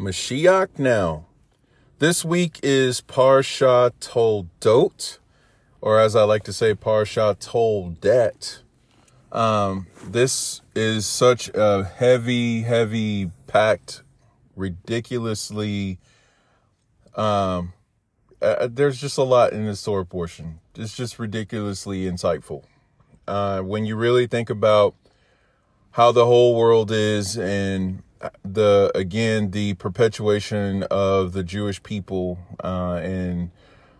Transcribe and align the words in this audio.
Mashiach 0.00 0.78
now. 0.78 1.26
This 1.98 2.24
week 2.24 2.58
is 2.62 3.02
Parsha 3.02 3.92
Toldot, 4.00 5.18
or 5.82 6.00
as 6.00 6.16
I 6.16 6.22
like 6.22 6.42
to 6.44 6.54
say, 6.54 6.74
Parsha 6.74 7.38
Toldet. 7.38 8.62
Um, 9.30 9.88
this 10.02 10.62
is 10.74 11.04
such 11.04 11.50
a 11.50 11.84
heavy, 11.84 12.62
heavy, 12.62 13.30
packed, 13.46 14.02
ridiculously. 14.56 15.98
Um, 17.14 17.74
uh, 18.40 18.68
there's 18.70 18.98
just 18.98 19.18
a 19.18 19.22
lot 19.22 19.52
in 19.52 19.66
this 19.66 19.84
Torah 19.84 20.06
portion. 20.06 20.60
It's 20.76 20.96
just 20.96 21.18
ridiculously 21.18 22.04
insightful. 22.04 22.64
Uh, 23.28 23.60
when 23.60 23.84
you 23.84 23.96
really 23.96 24.26
think 24.26 24.48
about 24.48 24.94
how 25.90 26.10
the 26.10 26.24
whole 26.24 26.56
world 26.56 26.90
is 26.90 27.36
and 27.36 28.02
the 28.44 28.90
again 28.94 29.50
the 29.50 29.74
perpetuation 29.74 30.82
of 30.84 31.32
the 31.32 31.42
Jewish 31.42 31.82
people 31.82 32.38
uh, 32.62 33.00
and 33.02 33.50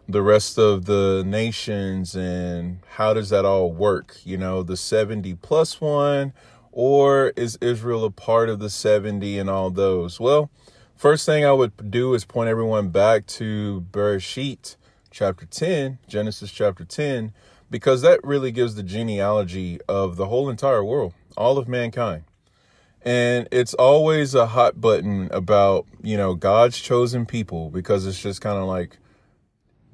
the 0.08 0.22
rest 0.22 0.58
of 0.58 0.86
the 0.86 1.22
nations 1.24 2.16
and 2.16 2.80
how 2.96 3.14
does 3.14 3.30
that 3.30 3.44
all 3.44 3.72
work? 3.72 4.16
You 4.24 4.36
know, 4.36 4.62
the 4.62 4.76
70 4.76 5.34
plus 5.36 5.80
one, 5.80 6.32
or 6.72 7.32
is 7.36 7.58
Israel 7.60 8.04
a 8.04 8.10
part 8.10 8.48
of 8.48 8.58
the 8.58 8.70
70 8.70 9.38
and 9.38 9.48
all 9.48 9.70
those? 9.70 10.18
Well, 10.18 10.50
first 10.96 11.26
thing 11.26 11.44
I 11.44 11.52
would 11.52 11.90
do 11.90 12.14
is 12.14 12.24
point 12.24 12.48
everyone 12.48 12.88
back 12.88 13.26
to 13.26 13.86
Bereshit 13.92 14.76
chapter 15.10 15.46
10, 15.46 15.98
Genesis 16.08 16.50
chapter 16.50 16.84
10, 16.84 17.32
because 17.70 18.02
that 18.02 18.22
really 18.24 18.50
gives 18.50 18.74
the 18.74 18.82
genealogy 18.82 19.80
of 19.88 20.16
the 20.16 20.26
whole 20.26 20.48
entire 20.50 20.84
world, 20.84 21.14
all 21.36 21.58
of 21.58 21.68
mankind. 21.68 22.24
And 23.02 23.48
it's 23.50 23.72
always 23.74 24.34
a 24.34 24.46
hot 24.46 24.80
button 24.80 25.28
about, 25.32 25.86
you 26.02 26.16
know, 26.16 26.34
God's 26.34 26.78
chosen 26.78 27.24
people 27.24 27.70
because 27.70 28.06
it's 28.06 28.20
just 28.20 28.40
kind 28.40 28.58
of 28.58 28.64
like, 28.64 28.98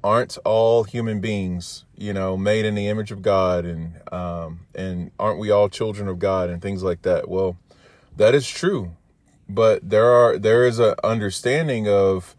aren't 0.03 0.37
all 0.45 0.83
human 0.83 1.21
beings, 1.21 1.85
you 1.95 2.13
know, 2.13 2.35
made 2.35 2.65
in 2.65 2.75
the 2.75 2.87
image 2.87 3.11
of 3.11 3.21
God 3.21 3.65
and, 3.65 4.01
um, 4.11 4.61
and 4.75 5.11
aren't 5.19 5.39
we 5.39 5.51
all 5.51 5.69
children 5.69 6.07
of 6.07 6.19
God 6.19 6.49
and 6.49 6.61
things 6.61 6.83
like 6.83 7.03
that? 7.03 7.29
Well, 7.29 7.57
that 8.17 8.35
is 8.35 8.47
true. 8.47 8.91
But 9.47 9.89
there 9.89 10.11
are, 10.11 10.37
there 10.37 10.65
is 10.65 10.77
a 10.79 10.95
understanding 11.05 11.87
of 11.87 12.35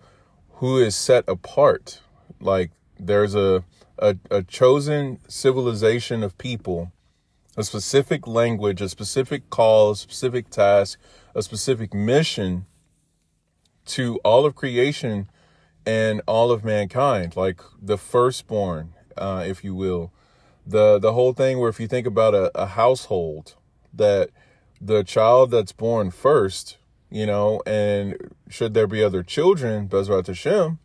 who 0.57 0.79
is 0.79 0.95
set 0.95 1.25
apart. 1.27 2.01
Like 2.41 2.73
there's 2.99 3.35
a, 3.35 3.65
a, 3.99 4.17
a 4.31 4.43
chosen 4.43 5.19
civilization 5.29 6.23
of 6.23 6.37
people 6.37 6.93
a 7.59 7.65
specific 7.65 8.29
language, 8.29 8.81
a 8.81 8.89
specific 8.89 9.51
call, 9.51 9.91
a 9.91 9.97
specific 9.97 10.49
task, 10.49 10.97
a 11.35 11.43
specific 11.43 11.93
mission 11.93 12.67
to 13.85 14.21
all 14.25 14.47
of 14.47 14.55
creation 14.55 15.29
and 15.85 16.23
all 16.29 16.53
of 16.53 16.65
mankind, 16.65 17.35
like 17.37 17.61
the 17.83 17.99
firstborn, 17.99 18.95
uh, 19.17 19.45
if 19.45 19.65
you 19.65 19.75
will. 19.75 20.13
The 20.65 21.01
the 21.01 21.15
whole 21.15 21.33
thing 21.33 21.59
where 21.59 21.69
if 21.69 21.81
you 21.81 21.89
think 21.89 22.07
about 22.07 22.33
a, 22.33 22.57
a 22.57 22.67
household, 22.67 23.57
that 23.93 24.31
the 24.81 25.03
child 25.03 25.51
that's 25.51 25.73
born 25.73 26.13
first, 26.13 26.77
you 27.11 27.27
know, 27.27 27.61
and 27.67 28.17
should 28.49 28.73
there 28.73 28.87
be 28.87 29.03
other 29.03 29.25
children, 29.25 29.89
Bezrat 29.89 30.29
Hashem, 30.29 30.79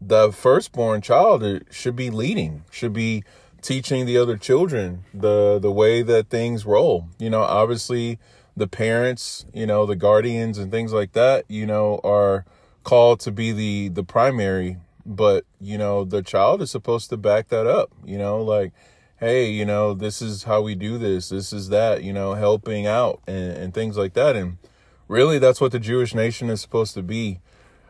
the 0.00 0.30
firstborn 0.30 1.00
child 1.00 1.42
should 1.72 1.96
be 1.96 2.10
leading, 2.10 2.64
should 2.70 2.92
be 2.92 3.24
teaching 3.64 4.04
the 4.04 4.18
other 4.18 4.36
children 4.36 5.04
the 5.14 5.58
the 5.58 5.72
way 5.72 6.02
that 6.02 6.28
things 6.28 6.66
roll. 6.66 7.08
You 7.18 7.30
know, 7.30 7.40
obviously 7.40 8.18
the 8.56 8.68
parents, 8.68 9.46
you 9.52 9.66
know, 9.66 9.86
the 9.86 9.96
guardians 9.96 10.58
and 10.58 10.70
things 10.70 10.92
like 10.92 11.12
that, 11.12 11.46
you 11.48 11.66
know, 11.66 11.98
are 12.04 12.44
called 12.84 13.20
to 13.20 13.32
be 13.32 13.50
the 13.52 13.88
the 13.88 14.04
primary, 14.04 14.76
but 15.04 15.44
you 15.60 15.78
know, 15.78 16.04
the 16.04 16.22
child 16.22 16.60
is 16.60 16.70
supposed 16.70 17.08
to 17.08 17.16
back 17.16 17.48
that 17.48 17.66
up, 17.66 17.90
you 18.04 18.18
know, 18.18 18.40
like 18.40 18.72
hey, 19.16 19.48
you 19.48 19.64
know, 19.64 19.94
this 19.94 20.20
is 20.20 20.42
how 20.42 20.60
we 20.60 20.74
do 20.74 20.98
this, 20.98 21.30
this 21.30 21.50
is 21.50 21.70
that, 21.70 22.02
you 22.02 22.12
know, 22.12 22.34
helping 22.34 22.86
out 22.86 23.22
and, 23.26 23.52
and 23.56 23.74
things 23.74 23.96
like 23.96 24.12
that. 24.12 24.36
And 24.36 24.58
really 25.08 25.38
that's 25.38 25.60
what 25.62 25.72
the 25.72 25.78
Jewish 25.78 26.14
nation 26.14 26.50
is 26.50 26.60
supposed 26.60 26.92
to 26.94 27.02
be. 27.02 27.40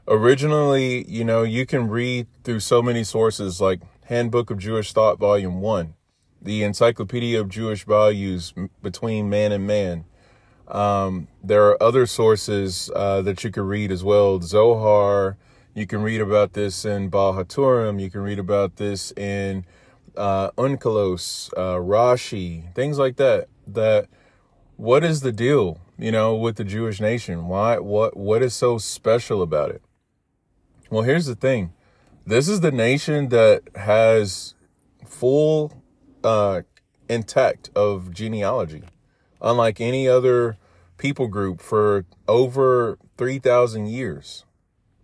Originally, 0.07 1.05
you 1.11 1.25
know, 1.25 1.43
you 1.43 1.67
can 1.67 1.89
read 1.89 2.29
through 2.45 2.61
so 2.61 2.81
many 2.81 3.03
sources 3.03 3.61
like 3.61 3.81
Handbook 4.05 4.51
of 4.51 4.59
Jewish 4.59 4.93
Thought, 4.93 5.19
Volume 5.19 5.61
1, 5.61 5.95
the 6.43 6.63
Encyclopedia 6.63 7.41
of 7.41 7.49
Jewish 7.49 7.85
Values 7.85 8.53
Between 8.83 9.31
Man 9.31 9.51
and 9.51 9.67
Man. 9.67 10.05
Um, 10.69 11.29
there 11.43 11.67
are 11.69 11.83
other 11.83 12.07
sources 12.07 12.91
uh, 12.95 13.23
that 13.23 13.45
you 13.45 13.51
can 13.51 13.65
read 13.65 13.91
as 13.91 14.05
well. 14.05 14.41
Zohar, 14.41 15.39
you 15.75 15.87
can 15.87 16.03
read 16.03 16.21
about 16.21 16.53
this 16.53 16.85
in 16.85 17.09
Baal 17.09 17.35
HaTurim, 17.35 18.01
you 18.01 18.11
can 18.11 18.21
read 18.21 18.39
about 18.39 18.77
this 18.77 19.11
in 19.13 19.65
uh, 20.17 20.51
Onkelos, 20.53 21.51
uh, 21.57 21.79
Rashi, 21.79 22.75
things 22.75 22.99
like 22.99 23.17
that. 23.17 23.49
That 23.67 24.09
what 24.77 25.03
is 25.03 25.23
the 25.23 25.33
deal, 25.33 25.81
you 25.99 26.13
know, 26.13 26.35
with 26.35 26.57
the 26.57 26.65
Jewish 26.65 27.01
nation? 27.01 27.49
Why, 27.49 27.79
what, 27.79 28.17
what 28.17 28.43
is 28.43 28.55
so 28.55 28.79
special 28.79 29.41
about 29.41 29.71
it? 29.71 29.83
Well, 30.91 31.03
here's 31.03 31.27
the 31.27 31.35
thing 31.35 31.73
this 32.27 32.49
is 32.49 32.61
the 32.61 32.73
nation 32.73 33.29
that 33.29 33.63
has 33.75 34.55
full 35.05 35.83
uh, 36.23 36.63
intact 37.09 37.71
of 37.77 38.13
genealogy, 38.13 38.83
unlike 39.41 39.81
any 39.81 40.09
other 40.09 40.57
people 40.97 41.29
group 41.29 41.61
for 41.61 42.07
over 42.27 42.99
3,000 43.19 43.87
years. 43.87 44.45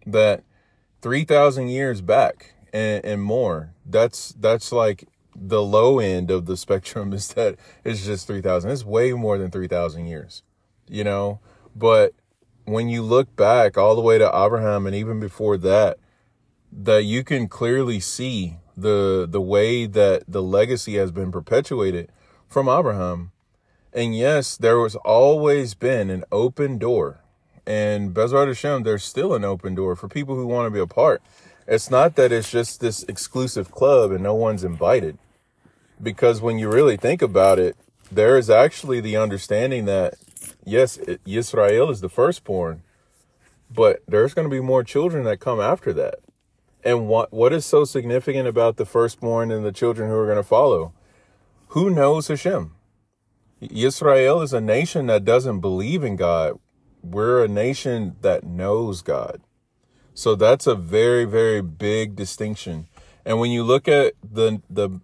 That 0.07 0.45
3,000 1.03 1.69
years 1.69 2.01
back 2.01 2.55
and, 2.73 3.05
and 3.05 3.23
more, 3.23 3.75
that's, 3.85 4.35
that's 4.39 4.73
like 4.73 5.07
the 5.35 5.63
low 5.63 5.99
end 5.99 6.31
of 6.31 6.47
the 6.47 6.57
spectrum 6.57 7.13
is 7.13 7.29
that 7.35 7.57
it's 7.85 8.05
just 8.05 8.27
3,000. 8.27 8.71
It's 8.71 8.85
way 8.85 9.13
more 9.13 9.37
than 9.37 9.51
3,000 9.51 10.07
years, 10.07 10.43
you 10.89 11.05
know? 11.05 11.41
But 11.77 12.15
when 12.65 12.89
you 12.89 13.03
look 13.03 13.37
back 13.37 13.77
all 13.77 13.95
the 13.95 14.01
way 14.01 14.17
to 14.19 14.31
Abraham 14.35 14.87
and 14.87 14.95
even 14.95 15.21
before 15.21 15.57
that, 15.59 15.99
that 16.73 17.05
you 17.05 17.25
can 17.25 17.49
clearly 17.49 18.01
see 18.01 18.57
the 18.77 19.27
the 19.29 19.41
way 19.41 19.87
that 19.87 20.25
the 20.27 20.43
legacy 20.43 20.97
has 20.97 21.11
been 21.11 21.33
perpetuated 21.33 22.11
from 22.49 22.69
Abraham. 22.69 23.33
And 23.93 24.17
yes, 24.17 24.57
there 24.57 24.79
was 24.79 24.95
always 24.97 25.75
been 25.75 26.11
an 26.11 26.25
open 26.31 26.79
door. 26.79 27.21
And 27.67 28.15
Bezrat 28.15 28.47
Hashem, 28.47 28.85
there's 28.85 29.05
still 29.05 29.35
an 29.35 29.45
open 29.45 29.75
door 29.75 29.97
for 29.97 30.09
people 30.09 30.37
who 30.37 30.47
want 30.47 30.67
to 30.67 30.71
be 30.71 30.81
a 30.81 30.87
part. 30.87 31.23
It's 31.67 31.91
not 31.91 32.17
that 32.17 32.33
it's 32.33 32.51
just 32.51 32.81
this 32.81 33.03
exclusive 33.05 33.71
club 33.71 34.11
and 34.11 34.23
no 34.23 34.35
one's 34.35 34.65
invited. 34.65 35.19
Because 36.03 36.41
when 36.41 36.59
you 36.59 36.71
really 36.71 36.97
think 36.97 37.21
about 37.21 37.59
it, 37.59 37.77
there 38.11 38.37
is 38.39 38.51
actually 38.51 39.01
the 39.01 39.17
understanding 39.17 39.85
that, 39.85 40.15
yes, 40.65 40.99
Israel 41.27 41.91
is 41.91 42.01
the 42.01 42.09
firstborn, 42.09 42.83
but 43.73 44.03
there's 44.09 44.35
going 44.35 44.49
to 44.49 44.55
be 44.55 44.61
more 44.61 44.83
children 44.83 45.25
that 45.25 45.39
come 45.39 45.61
after 45.61 45.93
that. 45.93 46.21
And 46.83 47.09
what 47.09 47.33
what 47.33 47.53
is 47.53 47.67
so 47.67 47.85
significant 47.85 48.49
about 48.49 48.77
the 48.77 48.87
firstborn 48.87 49.51
and 49.51 49.65
the 49.65 49.73
children 49.73 50.09
who 50.09 50.17
are 50.17 50.27
going 50.27 50.37
to 50.37 50.43
follow? 50.43 50.93
Who 51.69 51.91
knows 51.91 52.29
Hashem? 52.29 52.73
Israel 53.61 54.41
is 54.41 54.53
a 54.53 54.61
nation 54.61 55.07
that 55.07 55.25
doesn't 55.25 55.61
believe 55.61 56.03
in 56.03 56.17
God. 56.17 56.59
We're 57.03 57.45
a 57.45 57.49
nation 57.49 58.17
that 58.23 58.45
knows 58.45 59.03
God. 59.03 59.43
So 60.15 60.35
that's 60.35 60.67
a 60.67 60.75
very, 60.75 61.25
very 61.25 61.61
big 61.61 62.17
distinction. 62.17 62.89
And 63.25 63.39
when 63.39 63.51
you 63.51 63.63
look 63.63 63.87
at 63.87 64.15
the 64.23 64.63
the 64.69 65.01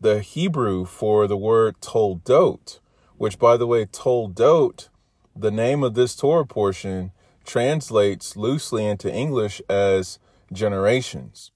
the 0.00 0.20
Hebrew 0.20 0.84
for 0.84 1.26
the 1.26 1.36
word 1.36 1.80
toldot, 1.80 2.78
which 3.16 3.38
by 3.38 3.56
the 3.56 3.66
way, 3.66 3.84
toldot, 3.84 4.88
the 5.36 5.50
name 5.50 5.82
of 5.82 5.94
this 5.94 6.16
Torah 6.16 6.46
portion 6.46 7.12
translates 7.44 8.36
loosely 8.36 8.86
into 8.86 9.12
English 9.12 9.60
as 9.68 10.18
generations. 10.52 11.50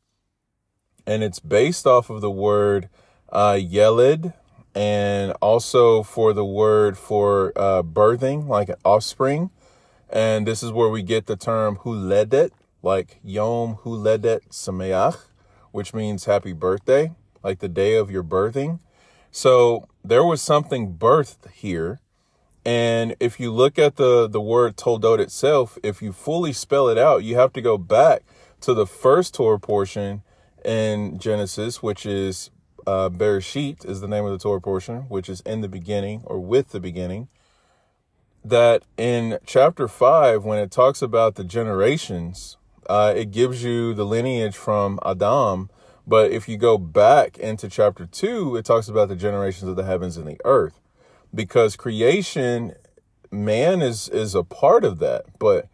And 1.06 1.22
it's 1.22 1.40
based 1.40 1.86
off 1.86 2.10
of 2.10 2.20
the 2.20 2.30
word 2.30 2.88
uh, 3.30 3.58
yelid 3.60 4.34
and 4.74 5.32
also 5.42 6.02
for 6.02 6.32
the 6.32 6.44
word 6.44 6.96
for 6.96 7.52
uh, 7.56 7.82
birthing, 7.82 8.46
like 8.46 8.68
an 8.68 8.76
offspring. 8.84 9.50
And 10.08 10.46
this 10.46 10.62
is 10.62 10.72
where 10.72 10.88
we 10.88 11.02
get 11.02 11.26
the 11.26 11.36
term 11.36 11.78
huledet, 11.82 12.52
like 12.82 13.18
Yom 13.24 13.78
Huledet 13.82 14.50
Sameach, 14.50 15.18
which 15.72 15.94
means 15.94 16.26
happy 16.26 16.52
birthday, 16.52 17.12
like 17.42 17.58
the 17.58 17.68
day 17.68 17.96
of 17.96 18.10
your 18.10 18.22
birthing. 18.22 18.80
So 19.30 19.88
there 20.04 20.24
was 20.24 20.42
something 20.42 20.94
birthed 20.94 21.50
here. 21.50 22.00
And 22.64 23.16
if 23.18 23.40
you 23.40 23.50
look 23.50 23.78
at 23.78 23.96
the, 23.96 24.28
the 24.28 24.40
word 24.40 24.76
toldot 24.76 25.18
itself, 25.18 25.78
if 25.82 26.00
you 26.00 26.12
fully 26.12 26.52
spell 26.52 26.88
it 26.88 26.98
out, 26.98 27.24
you 27.24 27.34
have 27.36 27.52
to 27.54 27.60
go 27.60 27.76
back 27.76 28.22
to 28.62 28.74
the 28.74 28.86
first 28.86 29.34
Torah 29.34 29.60
portion 29.60 30.22
in 30.64 31.18
Genesis, 31.18 31.82
which 31.82 32.06
is 32.06 32.50
uh, 32.86 33.08
Bereshit 33.10 33.84
is 33.84 34.00
the 34.00 34.08
name 34.08 34.24
of 34.24 34.32
the 34.32 34.38
Torah 34.38 34.60
portion, 34.60 35.02
which 35.08 35.28
is 35.28 35.40
in 35.42 35.60
the 35.60 35.68
beginning 35.68 36.22
or 36.24 36.40
with 36.40 36.70
the 36.70 36.80
beginning. 36.80 37.28
that 38.44 38.82
in 38.96 39.38
chapter 39.46 39.88
five, 39.88 40.44
when 40.44 40.58
it 40.58 40.70
talks 40.70 41.02
about 41.02 41.36
the 41.36 41.44
generations, 41.44 42.56
uh, 42.88 43.12
it 43.16 43.30
gives 43.30 43.62
you 43.62 43.94
the 43.94 44.04
lineage 44.04 44.56
from 44.56 44.98
Adam. 45.04 45.70
But 46.06 46.32
if 46.32 46.48
you 46.48 46.56
go 46.56 46.78
back 46.78 47.38
into 47.38 47.68
chapter 47.68 48.06
two, 48.06 48.56
it 48.56 48.64
talks 48.64 48.88
about 48.88 49.08
the 49.08 49.16
generations 49.16 49.68
of 49.70 49.76
the 49.76 49.84
heavens 49.84 50.16
and 50.16 50.26
the 50.26 50.40
earth, 50.44 50.80
because 51.32 51.76
creation, 51.76 52.74
man 53.30 53.80
is 53.80 54.08
is 54.08 54.34
a 54.34 54.42
part 54.42 54.84
of 54.84 54.98
that, 54.98 55.26
but 55.38 55.68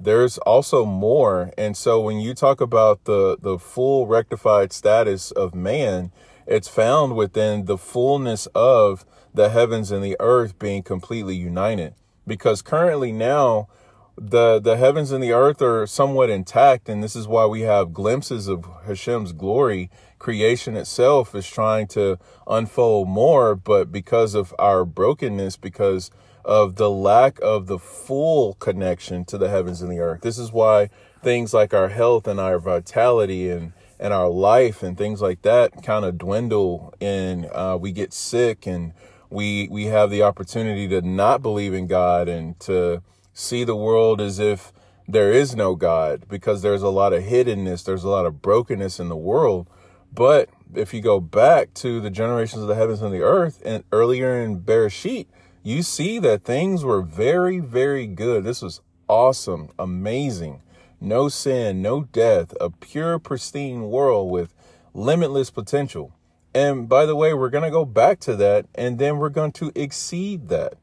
there's 0.00 0.38
also 0.38 0.84
more. 0.84 1.52
And 1.58 1.76
so 1.76 2.00
when 2.00 2.18
you 2.18 2.34
talk 2.34 2.60
about 2.60 3.04
the 3.04 3.36
the 3.40 3.58
full 3.58 4.06
rectified 4.06 4.72
status 4.72 5.30
of 5.30 5.54
man, 5.54 6.12
it's 6.46 6.68
found 6.68 7.16
within 7.16 7.66
the 7.66 7.78
fullness 7.78 8.46
of 8.54 9.04
the 9.34 9.50
heavens 9.50 9.90
and 9.90 10.02
the 10.02 10.16
earth 10.20 10.58
being 10.58 10.82
completely 10.82 11.36
united. 11.36 11.94
Because 12.26 12.62
currently 12.62 13.12
now 13.12 13.68
the 14.16 14.60
the 14.60 14.76
heavens 14.76 15.12
and 15.12 15.22
the 15.22 15.32
earth 15.32 15.62
are 15.62 15.86
somewhat 15.86 16.30
intact, 16.30 16.88
and 16.88 17.02
this 17.02 17.16
is 17.16 17.28
why 17.28 17.46
we 17.46 17.62
have 17.62 17.92
glimpses 17.92 18.48
of 18.48 18.66
Hashem's 18.86 19.32
glory. 19.32 19.90
Creation 20.18 20.76
itself 20.76 21.34
is 21.34 21.46
trying 21.46 21.86
to 21.88 22.18
unfold 22.46 23.08
more, 23.08 23.54
but 23.54 23.92
because 23.92 24.34
of 24.34 24.54
our 24.58 24.84
brokenness, 24.84 25.56
because 25.56 26.10
of 26.44 26.76
the 26.76 26.90
lack 26.90 27.38
of 27.42 27.66
the 27.66 27.78
full 27.78 28.54
connection 28.54 29.24
to 29.26 29.36
the 29.36 29.48
heavens 29.48 29.82
and 29.82 29.92
the 29.92 30.00
earth. 30.00 30.22
This 30.22 30.38
is 30.38 30.50
why 30.50 30.88
things 31.22 31.52
like 31.52 31.74
our 31.74 31.88
health 31.88 32.26
and 32.26 32.40
our 32.40 32.58
vitality 32.58 33.50
and 33.50 33.72
and 34.00 34.12
our 34.14 34.28
life 34.28 34.82
and 34.82 34.96
things 34.96 35.20
like 35.20 35.42
that 35.42 35.82
kind 35.82 36.04
of 36.04 36.16
dwindle 36.16 36.94
and 37.00 37.46
uh, 37.46 37.76
we 37.80 37.90
get 37.90 38.12
sick 38.12 38.66
and 38.66 38.92
we 39.28 39.68
we 39.70 39.86
have 39.86 40.10
the 40.10 40.22
opportunity 40.22 40.88
to 40.88 41.02
not 41.02 41.42
believe 41.42 41.74
in 41.74 41.86
God 41.86 42.28
and 42.28 42.58
to 42.60 43.02
see 43.34 43.64
the 43.64 43.76
world 43.76 44.20
as 44.20 44.38
if 44.38 44.72
there 45.06 45.32
is 45.32 45.56
no 45.56 45.74
God 45.74 46.26
because 46.28 46.62
there's 46.62 46.82
a 46.82 46.88
lot 46.88 47.12
of 47.12 47.24
hiddenness, 47.24 47.84
there's 47.84 48.04
a 48.04 48.08
lot 48.08 48.26
of 48.26 48.40
brokenness 48.42 49.00
in 49.00 49.08
the 49.08 49.16
world. 49.16 49.66
But 50.12 50.48
if 50.74 50.92
you 50.92 51.00
go 51.00 51.20
back 51.20 51.74
to 51.74 52.00
the 52.00 52.10
generations 52.10 52.62
of 52.62 52.68
the 52.68 52.74
heavens 52.74 53.02
and 53.02 53.12
the 53.12 53.22
earth 53.22 53.62
and 53.64 53.84
earlier 53.92 54.40
in 54.40 54.60
Bereshit, 54.60 55.26
you 55.62 55.82
see 55.82 56.18
that 56.20 56.44
things 56.44 56.84
were 56.84 57.02
very, 57.02 57.58
very 57.58 58.06
good. 58.06 58.44
This 58.44 58.62
was 58.62 58.80
awesome, 59.08 59.70
amazing. 59.78 60.62
No 61.00 61.28
sin, 61.28 61.82
no 61.82 62.02
death, 62.02 62.54
a 62.60 62.70
pure, 62.70 63.18
pristine 63.18 63.90
world 63.90 64.30
with 64.30 64.54
limitless 64.94 65.50
potential. 65.50 66.12
And 66.54 66.88
by 66.88 67.06
the 67.06 67.14
way, 67.14 67.34
we're 67.34 67.50
going 67.50 67.64
to 67.64 67.70
go 67.70 67.84
back 67.84 68.20
to 68.20 68.34
that 68.36 68.66
and 68.74 68.98
then 68.98 69.18
we're 69.18 69.28
going 69.28 69.52
to 69.52 69.70
exceed 69.74 70.48
that. 70.48 70.74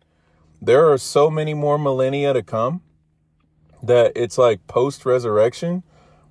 There 0.61 0.89
are 0.91 0.97
so 0.97 1.29
many 1.29 1.53
more 1.53 1.77
millennia 1.77 2.33
to 2.33 2.43
come 2.43 2.81
that 3.83 4.13
it's 4.15 4.37
like 4.37 4.67
post 4.67 5.05
resurrection. 5.05 5.83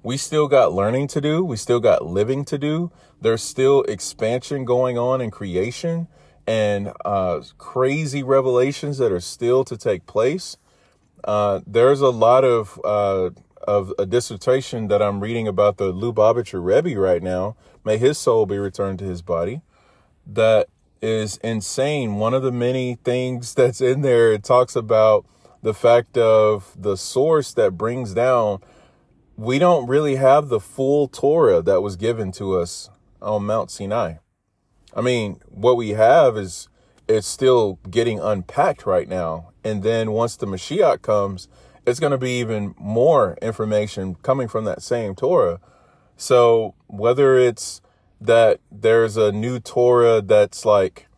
We 0.04 0.18
still 0.18 0.48
got 0.48 0.74
learning 0.74 1.08
to 1.08 1.20
do. 1.22 1.42
We 1.42 1.56
still 1.56 1.80
got 1.80 2.04
living 2.04 2.44
to 2.44 2.58
do. 2.58 2.92
There's 3.22 3.42
still 3.42 3.82
expansion 3.84 4.66
going 4.66 4.98
on 4.98 5.22
in 5.22 5.30
creation 5.30 6.08
and 6.46 6.92
uh, 7.06 7.40
crazy 7.56 8.22
revelations 8.22 8.98
that 8.98 9.10
are 9.10 9.18
still 9.18 9.64
to 9.64 9.78
take 9.78 10.04
place. 10.04 10.58
Uh, 11.24 11.60
there's 11.66 12.02
a 12.02 12.10
lot 12.10 12.44
of 12.44 12.78
uh, 12.84 13.30
of 13.66 13.94
a 13.98 14.04
dissertation 14.04 14.88
that 14.88 15.00
I'm 15.00 15.20
reading 15.20 15.48
about 15.48 15.78
the 15.78 15.90
Lubavitcher 15.90 16.62
Rebbe 16.62 17.00
right 17.00 17.22
now. 17.22 17.56
May 17.82 17.96
his 17.96 18.18
soul 18.18 18.44
be 18.44 18.58
returned 18.58 18.98
to 18.98 19.06
his 19.06 19.22
body. 19.22 19.62
That 20.26 20.68
is 21.00 21.38
insane. 21.38 22.16
One 22.16 22.34
of 22.34 22.42
the 22.42 22.52
many 22.52 22.96
things 23.04 23.54
that's 23.54 23.80
in 23.80 24.02
there, 24.02 24.34
it 24.34 24.44
talks 24.44 24.76
about 24.76 25.24
the 25.62 25.72
fact 25.72 26.18
of 26.18 26.76
the 26.76 26.96
source 26.98 27.54
that 27.54 27.78
brings 27.78 28.12
down. 28.12 28.60
We 29.36 29.58
don't 29.58 29.88
really 29.88 30.16
have 30.16 30.48
the 30.48 30.60
full 30.60 31.08
Torah 31.08 31.60
that 31.62 31.82
was 31.82 31.96
given 31.96 32.30
to 32.32 32.56
us 32.58 32.88
on 33.20 33.46
Mount 33.46 33.70
Sinai. 33.70 34.14
I 34.94 35.00
mean, 35.00 35.40
what 35.48 35.76
we 35.76 35.90
have 35.90 36.36
is 36.36 36.68
it's 37.08 37.26
still 37.26 37.78
getting 37.90 38.20
unpacked 38.20 38.86
right 38.86 39.08
now. 39.08 39.50
And 39.64 39.82
then 39.82 40.12
once 40.12 40.36
the 40.36 40.46
Mashiach 40.46 41.02
comes, 41.02 41.48
it's 41.86 42.00
going 42.00 42.12
to 42.12 42.18
be 42.18 42.38
even 42.38 42.74
more 42.78 43.36
information 43.42 44.14
coming 44.22 44.48
from 44.48 44.64
that 44.66 44.82
same 44.82 45.14
Torah. 45.14 45.60
So 46.16 46.74
whether 46.86 47.36
it's 47.36 47.80
that 48.20 48.60
there's 48.70 49.16
a 49.16 49.32
new 49.32 49.58
Torah 49.58 50.22
that's 50.22 50.64
like, 50.64 51.08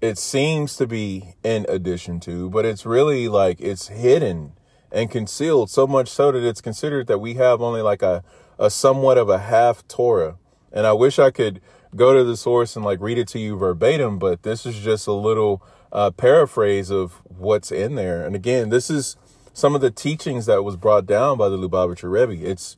it 0.00 0.16
seems 0.16 0.76
to 0.76 0.86
be 0.86 1.34
in 1.42 1.66
addition 1.68 2.20
to, 2.20 2.50
but 2.50 2.64
it's 2.64 2.86
really 2.86 3.28
like 3.28 3.60
it's 3.60 3.88
hidden 3.88 4.52
and 4.92 5.10
concealed 5.10 5.70
so 5.70 5.86
much 5.86 6.08
so 6.08 6.30
that 6.30 6.46
it's 6.46 6.60
considered 6.60 7.06
that 7.06 7.18
we 7.18 7.34
have 7.34 7.62
only 7.62 7.82
like 7.82 8.02
a, 8.02 8.22
a 8.58 8.70
somewhat 8.70 9.18
of 9.18 9.28
a 9.28 9.38
half 9.38 9.86
Torah. 9.88 10.36
And 10.70 10.86
I 10.86 10.92
wish 10.92 11.18
I 11.18 11.30
could 11.30 11.60
go 11.96 12.14
to 12.14 12.22
the 12.22 12.36
source 12.36 12.76
and 12.76 12.84
like 12.84 13.00
read 13.00 13.18
it 13.18 13.28
to 13.28 13.38
you 13.38 13.56
verbatim, 13.56 14.18
but 14.18 14.42
this 14.42 14.64
is 14.66 14.78
just 14.78 15.06
a 15.06 15.12
little 15.12 15.62
uh, 15.92 16.10
paraphrase 16.10 16.90
of 16.90 17.22
what's 17.24 17.72
in 17.72 17.94
there. 17.94 18.24
And 18.24 18.36
again, 18.36 18.68
this 18.68 18.90
is 18.90 19.16
some 19.54 19.74
of 19.74 19.80
the 19.80 19.90
teachings 19.90 20.46
that 20.46 20.62
was 20.62 20.76
brought 20.76 21.06
down 21.06 21.38
by 21.38 21.48
the 21.48 21.58
Lubavitcher 21.58 22.10
Rebbe. 22.10 22.46
It's 22.46 22.76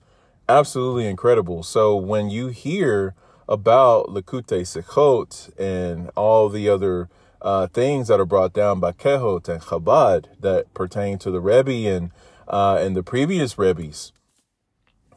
absolutely 0.49 1.07
incredible. 1.07 1.63
So 1.63 1.97
when 1.97 2.31
you 2.31 2.49
hear 2.49 3.15
about 3.49 4.07
Likutei 4.07 4.63
Sichot 4.63 5.51
and 5.59 6.11
all 6.17 6.49
the 6.49 6.69
other 6.69 7.09
uh, 7.45 7.69
things 7.69 8.09
that 8.09 8.19
are 8.19 8.27
brought 8.27 8.53
down 8.53 8.81
by 8.81 8.91
Kehot 8.91 9.49
and 9.49 9.63
Chabad 9.63 10.27
that 10.41 10.75
pertain 10.75 11.19
to 11.21 11.31
the 11.31 11.41
Rebbe 11.41 11.89
and 11.89 12.11
uh, 12.49 12.79
and 12.81 12.97
the 12.97 13.05
previous 13.05 13.57
Rebbes, 13.57 14.13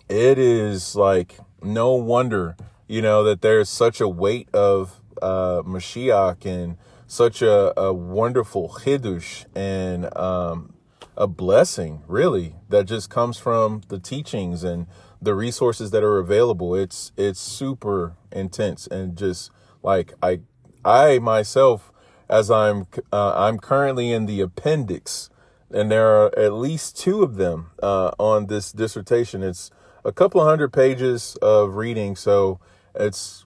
it 0.07 0.37
is 0.37 0.95
like 0.95 1.39
no 1.63 1.93
wonder 1.93 2.55
you 2.87 3.01
know, 3.01 3.23
that 3.23 3.41
there's 3.41 3.69
such 3.69 3.99
a 3.99 4.07
weight 4.07 4.49
of 4.53 5.01
uh, 5.21 5.61
Mashiach 5.65 6.45
and 6.45 6.77
such 7.05 7.41
a, 7.41 7.77
a 7.79 7.93
wonderful 7.93 8.69
chidush 8.69 9.45
and 9.55 10.15
um, 10.17 10.73
a 11.15 11.27
blessing, 11.27 12.03
really, 12.07 12.55
that 12.69 12.85
just 12.85 13.09
comes 13.09 13.37
from 13.37 13.81
the 13.89 13.99
teachings 13.99 14.63
and 14.63 14.87
the 15.21 15.33
resources 15.33 15.91
that 15.91 16.03
are 16.03 16.19
available. 16.19 16.75
It's 16.75 17.11
it's 17.17 17.39
super 17.39 18.15
intense 18.31 18.87
and 18.87 19.17
just 19.17 19.51
like 19.83 20.13
I 20.21 20.41
I 20.85 21.19
myself, 21.19 21.91
as 22.29 22.51
I'm 22.51 22.87
uh, 23.11 23.33
I'm 23.35 23.59
currently 23.59 24.11
in 24.11 24.25
the 24.25 24.41
appendix, 24.41 25.29
and 25.71 25.91
there 25.91 26.07
are 26.07 26.37
at 26.37 26.53
least 26.53 26.97
two 26.97 27.23
of 27.23 27.35
them 27.35 27.71
uh, 27.81 28.11
on 28.19 28.47
this 28.47 28.71
dissertation. 28.71 29.43
It's 29.43 29.71
a 30.03 30.11
couple 30.11 30.43
hundred 30.43 30.73
pages 30.73 31.37
of 31.41 31.75
reading, 31.75 32.15
so 32.15 32.59
it's 32.95 33.45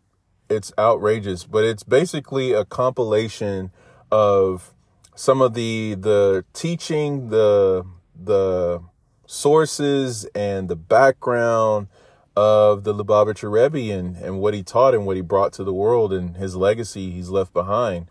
it's 0.50 0.74
outrageous, 0.77 1.46
but 1.46 1.63
it's 1.63 1.84
basically 1.84 2.53
a 2.53 2.65
compilation 2.65 3.72
of 4.12 4.74
some 5.15 5.41
of 5.41 5.53
the 5.53 5.96
the 5.96 6.46
teaching, 6.53 7.29
the 7.29 7.86
the 8.15 8.82
sources 9.25 10.25
and 10.36 10.67
the 10.67 10.75
background 10.75 11.88
of 12.36 12.84
the 12.84 12.94
Lubavitcher 12.94 13.51
Rebbe 13.51 13.94
and, 13.94 14.15
and 14.17 14.39
what 14.39 14.53
he 14.53 14.63
taught 14.63 14.94
and 14.94 15.06
what 15.06 15.15
he 15.15 15.22
brought 15.22 15.53
to 15.53 15.63
the 15.63 15.74
world 15.74 16.12
and 16.13 16.38
his 16.38 16.56
legacy 16.56 17.12
he's 17.12 17.29
left 17.29 17.53
behind. 17.53 18.08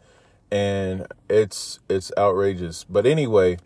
And 0.50 1.06
it's 1.28 1.78
it's 1.88 2.10
outrageous. 2.18 2.84
But 2.84 3.06
anyway, 3.06 3.58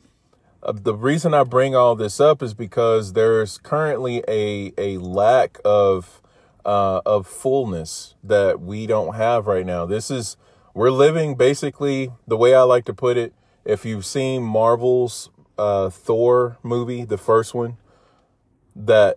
uh, 0.63 0.73
the 0.73 0.95
reason 0.95 1.33
I 1.33 1.45
bring 1.45 1.75
all 1.75 1.95
this 1.95 2.21
up 2.21 2.43
is 2.43 2.53
because 2.53 3.15
there's 3.15 3.59
currently 3.59 4.23
a 4.29 4.73
a 4.77 4.99
lack 4.99 5.59
of 5.65 6.21
uh, 6.65 7.01
of 7.05 7.27
fullness 7.27 8.15
that 8.23 8.61
we 8.61 8.87
don't 8.87 9.15
have 9.15 9.47
right 9.47 9.67
now. 9.67 9.85
This 9.85 10.11
is, 10.11 10.37
we're 10.73 10.91
living 10.91 11.35
basically 11.35 12.11
the 12.27 12.37
way 12.37 12.55
I 12.55 12.63
like 12.63 12.85
to 12.87 12.95
put 12.95 13.17
it. 13.17 13.35
If 13.65 13.85
you've 13.85 14.07
seen 14.07 14.43
Marvel's 14.43 15.31
uh, 15.59 15.91
Thor 15.91 16.59
movie, 16.63 17.05
the 17.05 17.19
first 17.19 17.55
one, 17.55 17.77
that 18.75 19.17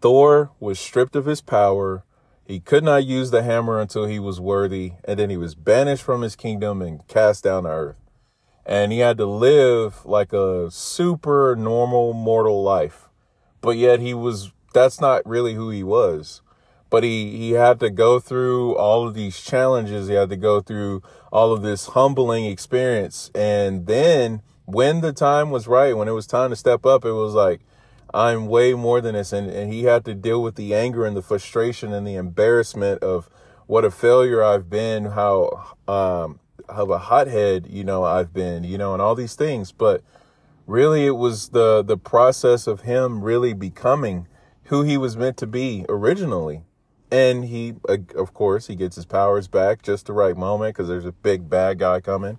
Thor 0.00 0.50
was 0.58 0.78
stripped 0.80 1.14
of 1.16 1.26
his 1.26 1.40
power. 1.40 2.04
He 2.50 2.58
could 2.58 2.82
not 2.82 3.04
use 3.04 3.30
the 3.30 3.44
hammer 3.44 3.78
until 3.78 4.06
he 4.06 4.18
was 4.18 4.40
worthy, 4.40 4.94
and 5.04 5.20
then 5.20 5.30
he 5.30 5.36
was 5.36 5.54
banished 5.54 6.02
from 6.02 6.22
his 6.22 6.34
kingdom 6.34 6.82
and 6.82 7.06
cast 7.06 7.44
down 7.44 7.62
to 7.62 7.68
earth. 7.68 7.96
And 8.66 8.90
he 8.90 8.98
had 8.98 9.18
to 9.18 9.26
live 9.26 10.04
like 10.04 10.32
a 10.32 10.68
super 10.72 11.54
normal 11.54 12.12
mortal 12.12 12.60
life. 12.60 13.08
But 13.60 13.76
yet 13.76 14.00
he 14.00 14.14
was 14.14 14.50
that's 14.72 15.00
not 15.00 15.24
really 15.24 15.54
who 15.54 15.70
he 15.70 15.84
was. 15.84 16.42
But 16.90 17.04
he, 17.04 17.36
he 17.36 17.52
had 17.52 17.78
to 17.80 17.88
go 17.88 18.18
through 18.18 18.76
all 18.76 19.06
of 19.06 19.14
these 19.14 19.40
challenges. 19.40 20.08
He 20.08 20.14
had 20.14 20.30
to 20.30 20.36
go 20.36 20.60
through 20.60 21.04
all 21.30 21.52
of 21.52 21.62
this 21.62 21.86
humbling 21.86 22.46
experience. 22.46 23.30
And 23.32 23.86
then 23.86 24.42
when 24.64 25.02
the 25.02 25.12
time 25.12 25.50
was 25.50 25.68
right, 25.68 25.96
when 25.96 26.08
it 26.08 26.14
was 26.14 26.26
time 26.26 26.50
to 26.50 26.56
step 26.56 26.84
up, 26.84 27.04
it 27.04 27.12
was 27.12 27.32
like, 27.32 27.60
I'm 28.12 28.46
way 28.46 28.74
more 28.74 29.00
than 29.00 29.14
this. 29.14 29.32
And, 29.32 29.50
and 29.50 29.72
he 29.72 29.84
had 29.84 30.04
to 30.04 30.14
deal 30.14 30.42
with 30.42 30.56
the 30.56 30.74
anger 30.74 31.04
and 31.04 31.16
the 31.16 31.22
frustration 31.22 31.92
and 31.92 32.06
the 32.06 32.16
embarrassment 32.16 33.02
of 33.02 33.28
what 33.66 33.84
a 33.84 33.90
failure 33.90 34.42
I've 34.42 34.68
been, 34.68 35.06
how, 35.06 35.76
um, 35.86 36.40
of 36.68 36.90
a 36.90 36.98
hothead, 36.98 37.66
you 37.68 37.84
know, 37.84 38.04
I've 38.04 38.32
been, 38.32 38.64
you 38.64 38.78
know, 38.78 38.92
and 38.92 39.02
all 39.02 39.14
these 39.14 39.34
things. 39.34 39.72
But 39.72 40.02
really 40.70 41.04
it 41.04 41.16
was 41.16 41.48
the 41.48 41.82
the 41.82 41.96
process 41.96 42.68
of 42.68 42.82
him 42.82 43.22
really 43.22 43.52
becoming 43.52 44.28
who 44.64 44.82
he 44.82 44.96
was 44.96 45.16
meant 45.16 45.36
to 45.36 45.46
be 45.46 45.84
originally. 45.88 46.62
And 47.10 47.46
he, 47.46 47.74
of 48.14 48.32
course, 48.32 48.68
he 48.68 48.76
gets 48.76 48.94
his 48.94 49.04
powers 49.04 49.48
back 49.48 49.82
just 49.82 50.06
the 50.06 50.12
right 50.12 50.36
moment 50.36 50.76
because 50.76 50.86
there's 50.86 51.04
a 51.04 51.10
big 51.10 51.50
bad 51.50 51.80
guy 51.80 52.00
coming. 52.00 52.38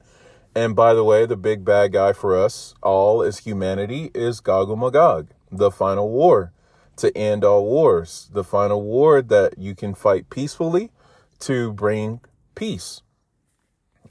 And 0.55 0.77
by 0.77 0.93
the 0.93 1.03
way, 1.03 1.25
the 1.25 1.35
big 1.35 1.65
bad 1.65 1.91
guy 1.91 2.13
for 2.13 2.37
us 2.37 2.73
all 2.81 3.21
as 3.21 3.39
humanity 3.39 4.11
is 4.15 4.39
Gog 4.39 4.69
and 4.69 4.79
Magog, 4.79 5.27
the 5.51 5.71
final 5.71 6.09
war 6.09 6.53
to 6.97 7.15
end 7.17 7.43
all 7.43 7.65
wars, 7.65 8.29
the 8.31 8.43
final 8.43 8.81
war 8.81 9.21
that 9.21 9.57
you 9.57 9.75
can 9.75 9.93
fight 9.93 10.29
peacefully 10.29 10.91
to 11.39 11.73
bring 11.73 12.21
peace. 12.55 13.01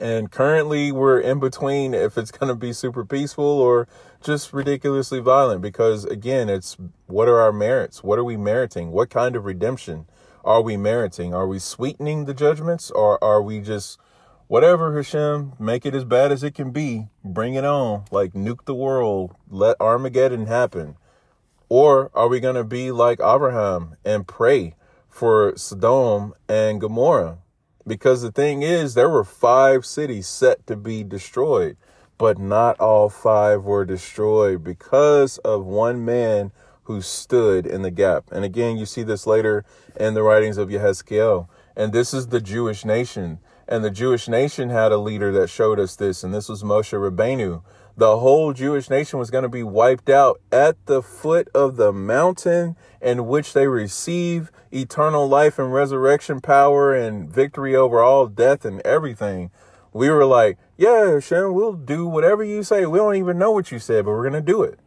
And 0.00 0.30
currently, 0.30 0.90
we're 0.90 1.20
in 1.20 1.40
between 1.40 1.92
if 1.92 2.16
it's 2.16 2.30
going 2.30 2.48
to 2.48 2.54
be 2.54 2.72
super 2.72 3.04
peaceful 3.04 3.44
or 3.44 3.86
just 4.22 4.52
ridiculously 4.52 5.20
violent. 5.20 5.60
Because 5.60 6.04
again, 6.06 6.48
it's 6.48 6.76
what 7.06 7.28
are 7.28 7.40
our 7.40 7.52
merits? 7.52 8.02
What 8.02 8.18
are 8.18 8.24
we 8.24 8.36
meriting? 8.36 8.92
What 8.92 9.10
kind 9.10 9.36
of 9.36 9.44
redemption 9.44 10.06
are 10.42 10.62
we 10.62 10.76
meriting? 10.78 11.34
Are 11.34 11.46
we 11.46 11.58
sweetening 11.58 12.24
the 12.24 12.34
judgments 12.34 12.90
or 12.90 13.22
are 13.22 13.42
we 13.42 13.60
just 13.60 13.98
whatever, 14.48 14.96
Hashem, 14.96 15.52
make 15.58 15.84
it 15.84 15.94
as 15.94 16.04
bad 16.04 16.32
as 16.32 16.42
it 16.42 16.54
can 16.54 16.70
be? 16.70 17.08
Bring 17.22 17.54
it 17.54 17.64
on. 17.64 18.04
Like 18.10 18.32
nuke 18.32 18.64
the 18.64 18.74
world. 18.74 19.36
Let 19.50 19.76
Armageddon 19.80 20.46
happen. 20.46 20.96
Or 21.70 22.10
are 22.14 22.26
we 22.26 22.40
going 22.40 22.56
to 22.56 22.64
be 22.64 22.90
like 22.90 23.20
Abraham 23.20 23.94
and 24.04 24.26
pray 24.26 24.74
for 25.08 25.56
Sodom 25.56 26.34
and 26.48 26.80
Gomorrah? 26.80 27.38
Because 27.86 28.22
the 28.22 28.32
thing 28.32 28.62
is, 28.62 28.94
there 28.94 29.08
were 29.08 29.22
five 29.22 29.86
cities 29.86 30.26
set 30.26 30.66
to 30.66 30.74
be 30.74 31.04
destroyed, 31.04 31.76
but 32.18 32.38
not 32.38 32.78
all 32.80 33.08
five 33.08 33.62
were 33.62 33.84
destroyed 33.84 34.64
because 34.64 35.38
of 35.38 35.64
one 35.64 36.04
man 36.04 36.50
who 36.84 37.00
stood 37.00 37.66
in 37.66 37.82
the 37.82 37.90
gap. 37.92 38.24
And 38.32 38.44
again, 38.44 38.76
you 38.76 38.84
see 38.84 39.04
this 39.04 39.24
later 39.24 39.64
in 39.98 40.14
the 40.14 40.24
writings 40.24 40.58
of 40.58 40.70
Yehezkiel. 40.70 41.48
And 41.76 41.92
this 41.92 42.12
is 42.12 42.26
the 42.26 42.40
Jewish 42.40 42.84
nation. 42.84 43.38
And 43.68 43.84
the 43.84 43.92
Jewish 43.92 44.26
nation 44.26 44.70
had 44.70 44.90
a 44.90 44.98
leader 44.98 45.30
that 45.30 45.48
showed 45.48 45.78
us 45.78 45.94
this, 45.94 46.24
and 46.24 46.34
this 46.34 46.48
was 46.48 46.64
Moshe 46.64 46.98
Rabbeinu. 46.98 47.62
The 47.96 48.18
whole 48.18 48.52
Jewish 48.52 48.88
nation 48.88 49.18
was 49.18 49.30
going 49.30 49.42
to 49.42 49.48
be 49.48 49.62
wiped 49.62 50.08
out 50.08 50.40
at 50.50 50.86
the 50.86 51.02
foot 51.02 51.48
of 51.54 51.76
the 51.76 51.92
mountain 51.92 52.76
in 53.00 53.26
which 53.26 53.52
they 53.52 53.66
receive 53.66 54.50
eternal 54.72 55.28
life 55.28 55.58
and 55.58 55.72
resurrection 55.72 56.40
power 56.40 56.94
and 56.94 57.28
victory 57.28 57.74
over 57.74 58.00
all 58.00 58.26
death 58.26 58.64
and 58.64 58.80
everything. 58.82 59.50
We 59.92 60.08
were 60.08 60.24
like, 60.24 60.58
yeah, 60.76 61.18
Shem, 61.18 61.52
we'll 61.52 61.72
do 61.72 62.06
whatever 62.06 62.44
you 62.44 62.62
say. 62.62 62.86
We 62.86 62.98
don't 62.98 63.16
even 63.16 63.38
know 63.38 63.50
what 63.50 63.72
you 63.72 63.78
said, 63.78 64.04
but 64.04 64.12
we're 64.12 64.28
going 64.28 64.44
to 64.44 64.52
do 64.52 64.62
it. 64.62 64.78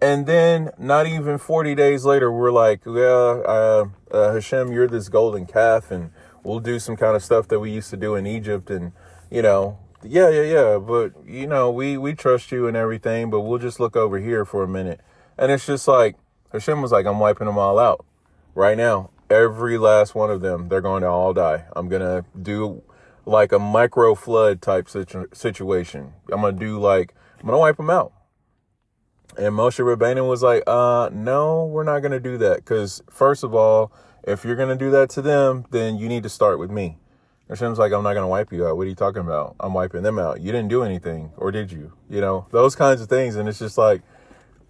And 0.00 0.26
then 0.26 0.70
not 0.78 1.06
even 1.06 1.38
40 1.38 1.74
days 1.74 2.04
later, 2.04 2.30
we're 2.30 2.50
like, 2.50 2.84
yeah, 2.84 2.92
uh, 2.92 3.84
uh, 4.10 4.32
Hashem, 4.34 4.72
you're 4.72 4.88
this 4.88 5.08
golden 5.08 5.46
calf 5.46 5.90
and 5.90 6.10
we'll 6.42 6.60
do 6.60 6.78
some 6.78 6.96
kind 6.96 7.14
of 7.14 7.22
stuff 7.22 7.48
that 7.48 7.60
we 7.60 7.70
used 7.70 7.90
to 7.90 7.96
do 7.96 8.16
in 8.16 8.26
Egypt. 8.26 8.68
And, 8.68 8.92
you 9.30 9.42
know, 9.42 9.78
yeah, 10.04 10.28
yeah, 10.28 10.42
yeah. 10.42 10.78
But, 10.78 11.12
you 11.26 11.46
know, 11.46 11.70
we, 11.70 11.96
we 11.96 12.14
trust 12.14 12.52
you 12.52 12.66
and 12.66 12.76
everything, 12.76 13.30
but 13.30 13.40
we'll 13.40 13.58
just 13.58 13.80
look 13.80 13.96
over 13.96 14.18
here 14.18 14.44
for 14.44 14.62
a 14.62 14.68
minute. 14.68 15.00
And 15.38 15.50
it's 15.50 15.66
just 15.66 15.88
like, 15.88 16.16
Hashem 16.52 16.82
was 16.82 16.92
like, 16.92 17.06
I'm 17.06 17.18
wiping 17.18 17.46
them 17.46 17.58
all 17.58 17.78
out 17.78 18.04
right 18.54 18.76
now. 18.76 19.10
Every 19.30 19.78
last 19.78 20.14
one 20.14 20.30
of 20.30 20.42
them, 20.42 20.68
they're 20.68 20.82
going 20.82 21.02
to 21.02 21.08
all 21.08 21.32
die. 21.32 21.64
I'm 21.74 21.88
to 21.90 22.24
do 22.40 22.82
like 23.24 23.52
a 23.52 23.58
micro 23.58 24.14
flood 24.14 24.60
type 24.60 24.88
situ- 24.88 25.28
situation. 25.32 26.12
I'm 26.30 26.42
to 26.42 26.52
do 26.52 26.78
like, 26.78 27.14
I'm 27.40 27.48
to 27.48 27.56
wipe 27.56 27.78
them 27.78 27.90
out. 27.90 28.12
And 29.38 29.54
Moshe 29.54 29.80
Rabbeinu 29.80 30.28
was 30.28 30.42
like, 30.42 30.62
uh, 30.66 31.08
no, 31.10 31.64
we're 31.64 31.84
not 31.84 32.00
going 32.00 32.12
to 32.12 32.20
do 32.20 32.36
that. 32.38 32.56
Because, 32.56 33.02
first 33.10 33.42
of 33.42 33.54
all, 33.54 33.90
if 34.24 34.44
you're 34.44 34.56
going 34.56 34.68
to 34.68 34.76
do 34.76 34.90
that 34.90 35.08
to 35.10 35.22
them, 35.22 35.64
then 35.70 35.96
you 35.96 36.08
need 36.08 36.22
to 36.24 36.28
start 36.28 36.58
with 36.58 36.70
me. 36.70 36.98
Hashem's 37.52 37.78
like, 37.78 37.92
I'm 37.92 38.02
not 38.02 38.14
going 38.14 38.24
to 38.24 38.28
wipe 38.28 38.50
you 38.50 38.66
out. 38.66 38.78
What 38.78 38.86
are 38.86 38.88
you 38.88 38.94
talking 38.94 39.20
about? 39.20 39.56
I'm 39.60 39.74
wiping 39.74 40.00
them 40.00 40.18
out. 40.18 40.40
You 40.40 40.52
didn't 40.52 40.68
do 40.68 40.84
anything, 40.84 41.32
or 41.36 41.52
did 41.52 41.70
you? 41.70 41.92
You 42.08 42.22
know, 42.22 42.46
those 42.50 42.74
kinds 42.74 43.02
of 43.02 43.10
things. 43.10 43.36
And 43.36 43.46
it's 43.46 43.58
just 43.58 43.76
like, 43.76 44.00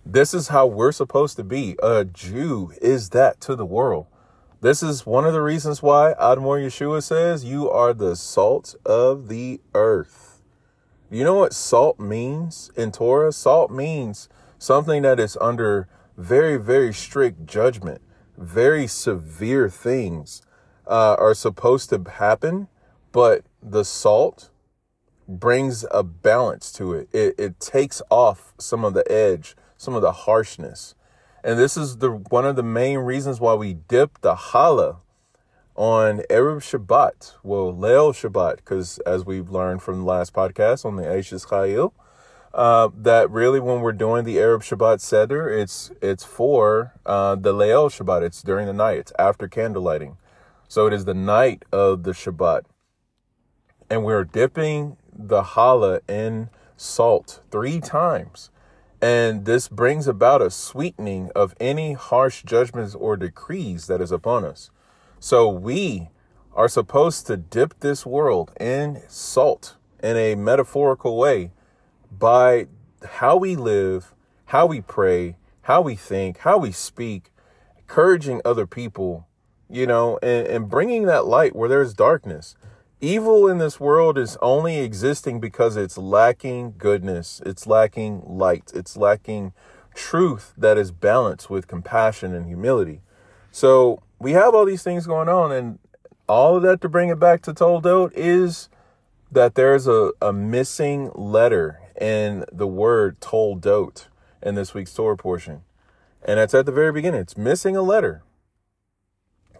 this 0.05 0.35
is 0.35 0.49
how 0.49 0.67
we're 0.67 0.91
supposed 0.91 1.37
to 1.37 1.45
be. 1.45 1.77
A 1.81 2.05
Jew 2.05 2.73
is 2.83 3.11
that 3.11 3.41
to 3.43 3.55
the 3.55 3.65
world. 3.65 4.07
This 4.63 4.83
is 4.83 5.07
one 5.07 5.25
of 5.25 5.33
the 5.33 5.43
reasons 5.43 5.81
why 5.81 6.15
Admor 6.21 6.61
Yeshua 6.61 7.05
says, 7.05 7.45
You 7.45 7.71
are 7.71 7.95
the 7.95 8.17
salt 8.17 8.75
of 8.85 9.29
the 9.29 9.61
earth. 9.75 10.43
You 11.09 11.23
know 11.23 11.35
what 11.35 11.53
salt 11.53 12.01
means 12.01 12.73
in 12.75 12.91
Torah? 12.91 13.33
Salt 13.33 13.71
means 13.71 14.29
something 14.59 15.03
that 15.03 15.21
is 15.21 15.39
under 15.41 15.87
very, 16.17 16.57
very 16.57 16.93
strict 16.93 17.47
judgment. 17.47 18.01
Very 18.37 18.89
severe 18.89 19.69
things 19.69 20.43
uh, 20.87 21.15
are 21.17 21.35
supposed 21.35 21.91
to 21.91 22.03
happen, 22.11 22.67
but 23.13 23.45
the 23.63 23.85
salt 23.85 24.51
brings 25.29 25.85
a 25.91 26.03
balance 26.03 26.73
to 26.73 26.95
it. 26.95 27.09
It, 27.13 27.35
it 27.39 27.61
takes 27.61 28.03
off 28.11 28.53
some 28.59 28.85
of 28.85 28.95
the 28.95 29.11
edge 29.11 29.55
some 29.83 29.95
of 29.97 30.03
the 30.03 30.13
harshness. 30.13 30.95
And 31.43 31.59
this 31.59 31.77
is 31.77 31.99
the 31.99 32.11
one 32.13 32.47
of 32.47 32.55
the 32.55 32.63
main 32.63 32.99
reasons 32.99 33.41
why 33.41 33.55
we 33.55 33.75
dip 33.75 34.21
the 34.21 34.37
challah 34.37 34.99
on 35.75 36.19
Erev 36.31 36.61
Shabbat, 36.61 37.35
well, 37.43 37.75
Leil 37.75 38.13
Shabbat, 38.13 38.57
because 38.57 38.99
as 39.01 39.27
we've 39.27 39.51
learned 39.51 39.83
from 39.83 40.01
the 40.01 40.05
last 40.05 40.33
podcast 40.33 40.85
on 40.85 40.97
the 40.97 41.03
Eshet 41.03 41.47
Chayil, 41.47 41.93
uh, 42.55 42.91
that 42.95 43.29
really 43.31 43.59
when 43.59 43.81
we're 43.81 43.93
doing 43.93 44.25
the 44.25 44.37
Erev 44.37 44.61
Shabbat 44.61 45.01
Seder, 45.01 45.51
it's 45.51 45.91
it's 46.01 46.23
for 46.23 46.93
uh, 47.05 47.35
the 47.35 47.53
Leil 47.53 47.91
Shabbat. 47.91 48.23
It's 48.23 48.43
during 48.43 48.67
the 48.67 48.73
night. 48.73 48.99
It's 48.99 49.13
after 49.19 49.49
candle 49.49 49.83
lighting. 49.83 50.19
So 50.69 50.87
it 50.87 50.93
is 50.93 51.07
the 51.07 51.15
night 51.15 51.65
of 51.73 52.05
the 52.05 52.13
Shabbat. 52.13 52.63
And 53.93 54.05
we're 54.05 54.25
dipping 54.25 54.97
the 55.15 55.43
challah 55.43 56.01
in 56.09 56.49
salt 56.79 57.43
three 57.51 57.79
times. 57.79 58.49
And 59.03 59.45
this 59.45 59.69
brings 59.69 60.09
about 60.09 60.41
a 60.41 60.51
sweetening 60.51 61.31
of 61.37 61.55
any 61.61 61.93
harsh 61.93 62.43
judgments 62.43 62.95
or 62.95 63.19
decrees 63.19 63.89
that 63.89 64.01
is 64.01 64.11
upon 64.11 64.47
us. 64.47 64.71
So 65.21 65.47
we 65.47 66.09
are 66.55 66.69
supposed 66.69 67.27
to 67.27 67.37
dip 67.37 67.81
this 67.81 68.07
world 68.07 68.53
in 68.59 69.03
salt 69.09 69.77
in 70.03 70.17
a 70.17 70.37
metaphorical 70.37 71.19
way 71.19 71.51
by 72.11 72.69
how 73.05 73.37
we 73.37 73.57
live, 73.57 74.15
how 74.47 74.65
we 74.65 74.81
pray, 74.81 75.37
how 75.63 75.83
we 75.83 75.97
think, 75.97 76.39
how 76.39 76.57
we 76.57 76.73
speak, 76.73 77.31
encouraging 77.77 78.41
other 78.43 78.67
people, 78.67 79.29
you 79.69 79.87
know, 79.87 80.19
and, 80.23 80.47
and 80.47 80.71
bringing 80.71 81.03
that 81.03 81.27
light 81.27 81.55
where 81.55 81.69
there's 81.69 81.93
darkness. 81.93 82.57
Evil 83.05 83.49
in 83.49 83.59
this 83.59 83.81
world 83.81 84.17
is 84.17 84.39
only 84.41 84.79
existing 84.79 85.41
because 85.41 85.77
it's 85.77 85.99
lacking 85.99 86.75
goodness, 86.79 87.43
it's 87.45 87.67
lacking 87.67 88.23
light, 88.25 88.71
it's 88.77 88.97
lacking 88.97 89.53
truth 89.93 90.55
that 90.57 90.79
is 90.79 90.93
balanced 90.93 91.51
with 91.51 91.67
compassion 91.67 92.33
and 92.33 92.47
humility. 92.47 93.01
So 93.51 94.01
we 94.21 94.33
have 94.35 94.55
all 94.55 94.65
these 94.65 94.85
things 94.85 95.09
going 95.09 95.29
on, 95.29 95.51
and 95.51 95.81
all 96.29 96.57
of 96.57 96.63
that 96.63 96.81
to 96.83 96.89
bring 96.89 97.09
it 97.09 97.19
back 97.19 97.43
to 97.43 97.53
Toldot 97.53 98.13
is 98.15 98.69
that 99.33 99.57
there's 99.57 99.89
a, 99.89 100.13
a 100.23 100.33
missing 100.33 101.11
letter 101.17 101.81
in 102.01 102.45
the 102.53 102.69
word 102.69 103.19
Toldot 103.19 104.07
in 104.41 104.55
this 104.55 104.75
week's 104.75 104.95
Torah 104.95 105.17
portion. 105.17 105.63
And 106.25 106.39
that's 106.39 106.55
at 106.55 106.67
the 106.67 106.73
very 106.73 106.93
beginning. 106.93 107.23
It's 107.23 107.37
missing 107.37 107.75
a 107.75 107.83
letter. 107.83 108.23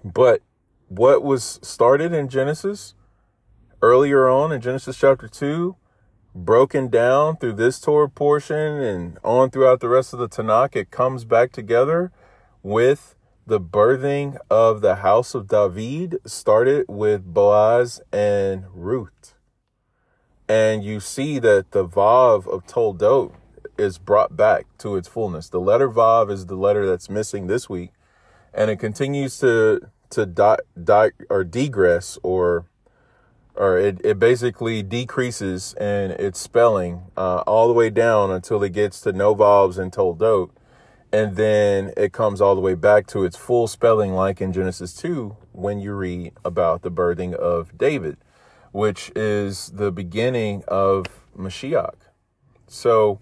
But 0.05 0.43
what 0.87 1.25
was 1.25 1.59
started 1.61 2.13
in 2.13 2.29
Genesis 2.29 2.95
earlier 3.83 4.29
on 4.29 4.53
in 4.53 4.61
Genesis 4.61 4.97
chapter 4.97 5.27
2, 5.27 5.77
broken 6.35 6.89
down 6.89 7.37
through 7.37 7.55
this 7.55 7.81
Torah 7.81 8.09
portion 8.09 8.81
and 8.81 9.19
on 9.25 9.51
throughout 9.51 9.81
the 9.81 9.89
rest 9.89 10.13
of 10.13 10.21
the 10.21 10.29
Tanakh, 10.29 10.77
it 10.77 10.93
comes 10.93 11.25
back 11.25 11.51
together 11.51 12.13
with 12.63 13.17
the 13.45 13.61
birthing 13.61 14.39
of 14.49 14.81
the 14.83 14.97
house 14.97 15.35
of 15.35 15.49
David 15.49 16.19
started 16.25 16.87
with 16.89 17.25
Boaz 17.25 18.01
and 18.13 18.67
Ruth. 18.73 19.35
And 20.49 20.85
you 20.85 21.01
see 21.01 21.41
that 21.41 21.73
the 21.73 21.85
Vav 21.85 22.47
of 22.47 22.67
Toldot 22.67 23.33
is 23.77 23.99
brought 23.99 24.37
back 24.37 24.67
to 24.79 24.95
its 24.95 25.09
fullness. 25.09 25.49
The 25.49 25.61
letter 25.61 25.91
Vav 25.91 26.31
is 26.31 26.47
the 26.47 26.57
letter 26.57 26.87
that's 26.87 27.11
missing 27.11 27.49
this 27.49 27.69
week. 27.69 27.91
And 28.55 28.71
it 28.71 28.77
continues 28.77 29.39
to 29.39 29.81
to 30.11 30.27
di, 30.27 30.57
di 30.85 31.11
or 31.31 31.43
degress 31.43 32.19
or 32.23 32.67
or 33.57 33.79
it, 33.79 34.01
it 34.05 34.19
basically 34.19 34.83
decreases 34.83 35.75
in 35.81 36.13
its 36.13 36.41
spelling 36.41 37.03
uh, 37.17 37.43
all 37.47 37.69
the 37.69 37.75
way 37.75 37.91
down 37.91 38.31
until 38.31 38.63
it 38.63 38.73
gets 38.73 39.01
to 39.03 39.13
no 39.13 39.35
vowels 39.35 39.79
and 39.79 39.93
toldot. 39.93 40.51
And 41.13 41.37
then 41.37 41.93
it 41.97 42.13
comes 42.13 42.41
all 42.41 42.55
the 42.55 42.61
way 42.63 42.75
back 42.75 43.07
to 43.09 43.25
its 43.25 43.37
full 43.37 43.69
spelling, 43.69 44.15
like 44.15 44.41
in 44.41 44.53
Genesis 44.53 44.95
2, 44.95 45.37
when 45.53 45.81
you 45.81 45.93
read 45.95 46.33
about 46.45 46.83
the 46.83 46.91
birthing 46.91 47.35
of 47.35 47.77
David. 47.79 48.17
which 48.73 49.13
is 49.15 49.71
the 49.75 49.93
beginning 49.93 50.65
of 50.69 51.07
Mashiach. 51.37 51.95
So 52.67 53.21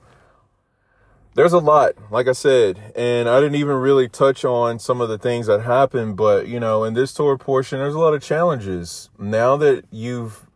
there's 1.34 1.52
a 1.52 1.58
lot, 1.58 1.92
like 2.10 2.26
I 2.26 2.32
said, 2.32 2.92
and 2.96 3.28
I 3.28 3.40
didn't 3.40 3.54
even 3.54 3.76
really 3.76 4.08
touch 4.08 4.44
on 4.44 4.78
some 4.78 5.00
of 5.00 5.08
the 5.08 5.18
things 5.18 5.46
that 5.46 5.62
happened, 5.62 6.16
but 6.16 6.48
you 6.48 6.58
know, 6.58 6.82
in 6.84 6.94
this 6.94 7.14
Torah 7.14 7.38
portion, 7.38 7.78
there's 7.78 7.94
a 7.94 8.00
lot 8.00 8.14
of 8.14 8.22
challenges. 8.22 9.10
Now 9.18 9.56
that 9.58 9.84
you've 9.90 10.46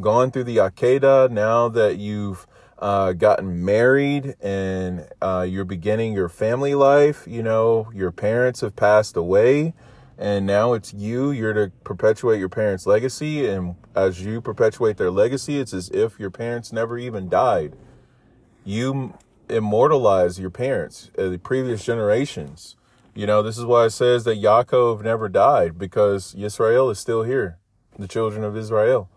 gone 0.00 0.30
through 0.30 0.44
the 0.44 0.58
Akedah, 0.58 1.30
now 1.30 1.68
that 1.68 1.96
you've 1.96 2.46
uh, 2.78 3.12
gotten 3.12 3.64
married 3.64 4.36
and 4.40 5.08
uh, 5.22 5.46
you're 5.48 5.64
beginning 5.64 6.12
your 6.12 6.28
family 6.28 6.74
life, 6.74 7.24
you 7.26 7.42
know, 7.42 7.90
your 7.94 8.10
parents 8.10 8.60
have 8.60 8.76
passed 8.76 9.16
away, 9.16 9.72
and 10.18 10.44
now 10.44 10.74
it's 10.74 10.92
you, 10.92 11.30
you're 11.30 11.54
to 11.54 11.72
perpetuate 11.82 12.38
your 12.38 12.50
parents' 12.50 12.86
legacy, 12.86 13.48
and 13.48 13.74
as 13.94 14.22
you 14.22 14.42
perpetuate 14.42 14.98
their 14.98 15.10
legacy, 15.10 15.58
it's 15.58 15.72
as 15.72 15.88
if 15.90 16.20
your 16.20 16.30
parents 16.30 16.72
never 16.72 16.98
even 16.98 17.30
died. 17.30 17.74
You 18.64 19.14
immortalize 19.50 20.38
your 20.38 20.50
parents, 20.50 21.10
uh, 21.18 21.28
the 21.28 21.38
previous 21.38 21.84
generations. 21.84 22.76
You 23.14 23.26
know, 23.26 23.42
this 23.42 23.58
is 23.58 23.64
why 23.64 23.86
it 23.86 23.90
says 23.90 24.24
that 24.24 24.40
Yaakov 24.40 25.02
never 25.02 25.28
died 25.28 25.78
because 25.78 26.34
Israel 26.34 26.90
is 26.90 26.98
still 26.98 27.24
here, 27.24 27.58
the 27.98 28.08
children 28.08 28.44
of 28.44 28.56
Israel. 28.56 29.08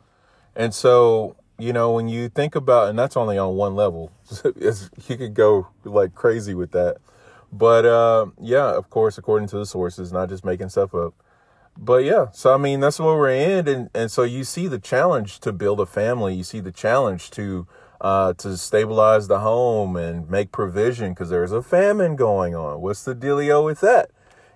And 0.56 0.74
so, 0.74 1.36
you 1.58 1.74
know, 1.74 1.92
when 1.92 2.08
you 2.08 2.30
think 2.30 2.56
about, 2.56 2.90
and 2.90 2.98
that's 2.98 3.16
only 3.16 3.38
on 3.38 3.56
one 3.56 3.76
level, 3.76 4.12
you 4.44 5.18
could 5.18 5.34
go 5.34 5.68
like 5.84 6.16
crazy 6.16 6.54
with 6.54 6.72
that. 6.72 6.98
But 7.52 7.86
uh, 7.86 8.28
yeah, 8.42 8.72
of 8.72 8.90
course, 8.90 9.18
according 9.18 9.48
to 9.50 9.58
the 9.58 9.66
sources, 9.66 10.12
not 10.12 10.30
just 10.30 10.44
making 10.44 10.70
stuff 10.70 10.96
up. 10.96 11.14
But 11.78 12.04
yeah, 12.04 12.28
so 12.32 12.54
I 12.54 12.58
mean, 12.58 12.80
that's 12.80 13.00
what 13.00 13.16
we're 13.16 13.30
in. 13.30 13.68
And, 13.68 13.90
and 13.94 14.12
so 14.12 14.24
you 14.24 14.44
see 14.44 14.68
the 14.68 14.80
challenge 14.80 15.40
to 15.42 15.52
build 15.52 15.80
a 15.80 15.86
family, 15.86 16.36
you 16.36 16.44
see 16.44 16.60
the 16.60 16.72
challenge 16.72 17.30
to 17.32 17.68
uh, 18.04 18.34
to 18.34 18.58
stabilize 18.58 19.30
the 19.30 19.40
home 19.40 19.96
and 19.96 20.30
make 20.30 20.52
provision 20.52 21.14
because 21.14 21.30
there's 21.30 21.54
a 21.54 21.64
famine 21.64 22.18
going 22.18 22.54
on. 22.54 22.82
What's 22.82 23.04
the 23.04 23.16
dealio 23.16 23.64
with 23.64 23.80
that? 23.80 24.12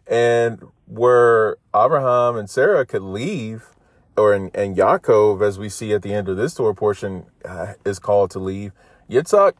And 0.05 0.67
where 0.85 1.55
Abraham 1.73 2.35
and 2.35 2.49
Sarah 2.49 2.85
could 2.85 3.01
leave, 3.01 3.69
or 4.17 4.33
and, 4.33 4.53
and 4.55 4.75
Yaakov, 4.75 5.41
as 5.41 5.57
we 5.57 5.69
see 5.69 5.93
at 5.93 6.01
the 6.01 6.13
end 6.13 6.27
of 6.27 6.35
this 6.35 6.55
Torah 6.55 6.75
portion, 6.75 7.25
uh, 7.45 7.73
is 7.85 7.99
called 7.99 8.31
to 8.31 8.39
leave. 8.39 8.73
Yitzhak, 9.09 9.53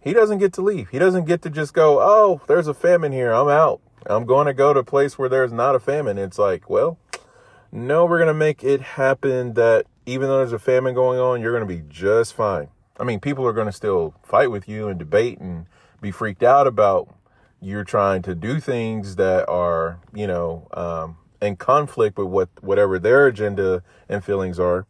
he 0.00 0.14
doesn't 0.14 0.38
get 0.38 0.54
to 0.54 0.62
leave. 0.62 0.88
He 0.88 0.98
doesn't 0.98 1.26
get 1.26 1.42
to 1.42 1.50
just 1.50 1.74
go, 1.74 2.00
oh, 2.00 2.40
there's 2.46 2.66
a 2.66 2.74
famine 2.74 3.12
here. 3.12 3.32
I'm 3.32 3.48
out. 3.48 3.80
I'm 4.06 4.24
going 4.24 4.46
to 4.46 4.54
go 4.54 4.72
to 4.72 4.80
a 4.80 4.84
place 4.84 5.18
where 5.18 5.28
there's 5.28 5.52
not 5.52 5.74
a 5.74 5.80
famine. 5.80 6.18
It's 6.18 6.38
like, 6.38 6.68
well, 6.68 6.98
no, 7.72 8.04
we're 8.04 8.18
going 8.18 8.28
to 8.28 8.34
make 8.34 8.62
it 8.62 8.80
happen 8.80 9.54
that 9.54 9.86
even 10.06 10.28
though 10.28 10.38
there's 10.38 10.52
a 10.52 10.58
famine 10.58 10.94
going 10.94 11.18
on, 11.18 11.40
you're 11.40 11.58
going 11.58 11.66
to 11.66 11.74
be 11.74 11.82
just 11.88 12.34
fine. 12.34 12.68
I 12.98 13.04
mean, 13.04 13.20
people 13.20 13.46
are 13.46 13.52
going 13.52 13.66
to 13.66 13.72
still 13.72 14.14
fight 14.22 14.50
with 14.50 14.68
you 14.68 14.88
and 14.88 14.98
debate 14.98 15.38
and 15.38 15.66
be 16.00 16.10
freaked 16.10 16.42
out 16.42 16.66
about 16.66 17.14
you're 17.60 17.84
trying 17.84 18.22
to 18.22 18.34
do 18.34 18.60
things 18.60 19.16
that 19.16 19.48
are, 19.48 20.00
you 20.12 20.26
know, 20.26 20.68
um, 20.74 21.16
in 21.40 21.56
conflict 21.56 22.18
with 22.18 22.28
what 22.28 22.48
whatever 22.60 22.98
their 22.98 23.26
agenda 23.26 23.82
and 24.08 24.24
feelings 24.24 24.58
are. 24.58 24.86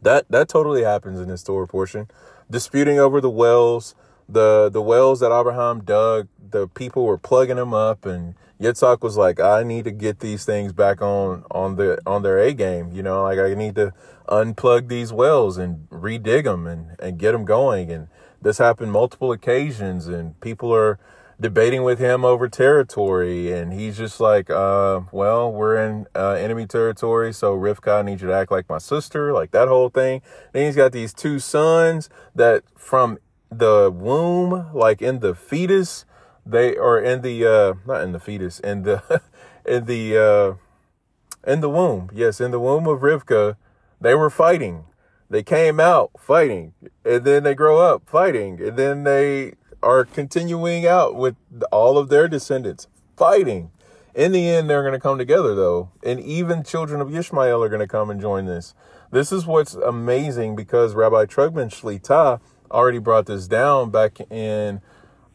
That 0.00 0.26
that 0.30 0.48
totally 0.48 0.82
happens 0.82 1.20
in 1.20 1.28
this 1.28 1.42
Torah 1.42 1.68
portion. 1.68 2.08
Disputing 2.50 2.98
over 2.98 3.20
the 3.20 3.30
wells, 3.30 3.94
the 4.28 4.70
the 4.72 4.82
wells 4.82 5.20
that 5.20 5.32
Abraham 5.32 5.84
dug, 5.84 6.28
the 6.50 6.68
people 6.68 7.04
were 7.04 7.18
plugging 7.18 7.56
them 7.56 7.74
up, 7.74 8.04
and 8.04 8.34
Yitzhak 8.60 9.02
was 9.02 9.16
like, 9.16 9.40
"I 9.40 9.62
need 9.62 9.84
to 9.84 9.90
get 9.90 10.20
these 10.20 10.44
things 10.44 10.72
back 10.72 11.00
on 11.02 11.44
on 11.50 11.76
the 11.76 12.00
on 12.06 12.22
their 12.22 12.38
A 12.38 12.52
game. 12.52 12.90
You 12.92 13.02
know, 13.02 13.22
like 13.22 13.38
I 13.38 13.54
need 13.54 13.74
to 13.76 13.92
unplug 14.28 14.88
these 14.88 15.12
wells 15.12 15.58
and 15.58 15.88
redig 15.90 16.44
them 16.44 16.66
and, 16.66 16.96
and 16.98 17.18
get 17.18 17.32
them 17.32 17.44
going. 17.44 17.90
And 17.90 18.08
this 18.40 18.58
happened 18.58 18.92
multiple 18.92 19.32
occasions 19.32 20.06
and 20.06 20.38
people 20.40 20.74
are 20.74 20.98
debating 21.40 21.82
with 21.82 21.98
him 21.98 22.24
over 22.24 22.48
territory. 22.48 23.52
And 23.52 23.72
he's 23.72 23.98
just 23.98 24.20
like, 24.20 24.48
uh, 24.48 25.00
well, 25.10 25.52
we're 25.52 25.76
in 25.76 26.06
uh, 26.14 26.30
enemy 26.32 26.66
territory. 26.66 27.32
So 27.32 27.54
Rivka, 27.56 28.00
I 28.00 28.02
need 28.02 28.20
you 28.20 28.28
to 28.28 28.34
act 28.34 28.50
like 28.50 28.68
my 28.68 28.78
sister, 28.78 29.32
like 29.32 29.50
that 29.50 29.68
whole 29.68 29.90
thing. 29.90 30.22
Then 30.52 30.66
he's 30.66 30.76
got 30.76 30.92
these 30.92 31.12
two 31.12 31.38
sons 31.38 32.08
that 32.34 32.62
from 32.76 33.18
the 33.50 33.90
womb, 33.94 34.70
like 34.72 35.02
in 35.02 35.20
the 35.20 35.34
fetus, 35.34 36.06
they 36.46 36.76
are 36.76 36.98
in 36.98 37.22
the, 37.22 37.44
uh, 37.46 37.74
not 37.86 38.02
in 38.02 38.12
the 38.12 38.20
fetus, 38.20 38.58
in 38.60 38.84
the, 38.84 39.20
in 39.66 39.84
the, 39.84 40.16
uh, 40.16 41.50
in 41.50 41.60
the 41.60 41.68
womb. 41.68 42.10
Yes, 42.14 42.40
in 42.40 42.50
the 42.50 42.60
womb 42.60 42.86
of 42.86 43.00
Rivka, 43.00 43.56
they 44.02 44.14
were 44.14 44.30
fighting. 44.30 44.84
They 45.30 45.42
came 45.42 45.80
out 45.80 46.10
fighting 46.18 46.74
and 47.04 47.24
then 47.24 47.44
they 47.44 47.54
grow 47.54 47.78
up 47.78 48.08
fighting 48.08 48.60
and 48.60 48.76
then 48.76 49.04
they 49.04 49.54
are 49.82 50.04
continuing 50.04 50.86
out 50.86 51.14
with 51.14 51.36
all 51.70 51.96
of 51.96 52.08
their 52.08 52.28
descendants 52.28 52.86
fighting. 53.16 53.70
In 54.14 54.32
the 54.32 54.46
end, 54.46 54.68
they're 54.68 54.82
going 54.82 54.92
to 54.92 55.00
come 55.00 55.16
together 55.16 55.54
though. 55.54 55.90
And 56.02 56.20
even 56.20 56.64
children 56.64 57.00
of 57.00 57.14
Ishmael 57.14 57.62
are 57.62 57.68
going 57.68 57.80
to 57.80 57.88
come 57.88 58.10
and 58.10 58.20
join 58.20 58.44
this. 58.44 58.74
This 59.10 59.32
is 59.32 59.46
what's 59.46 59.74
amazing 59.74 60.56
because 60.56 60.94
Rabbi 60.94 61.24
Trugman 61.26 61.70
Shlita 61.70 62.40
already 62.70 62.98
brought 62.98 63.26
this 63.26 63.46
down 63.46 63.90
back 63.90 64.18
in, 64.30 64.80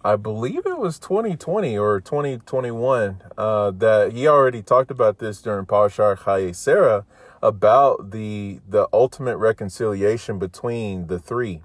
I 0.04 0.16
believe 0.16 0.66
it 0.66 0.80
was 0.80 1.00
2020 1.00 1.78
or 1.78 2.02
2021, 2.02 3.22
uh, 3.38 3.72
that 3.72 4.14
he 4.14 4.28
already 4.28 4.62
talked 4.62 4.92
about 4.92 5.20
this 5.20 5.42
during 5.42 5.66
Parashat 5.66 6.20
Chaye 6.20 6.56
Sarah 6.56 7.06
about 7.42 8.12
the 8.12 8.60
the 8.68 8.88
ultimate 8.92 9.38
reconciliation 9.38 10.40
between 10.40 11.08
the 11.08 11.20
three, 11.20 11.62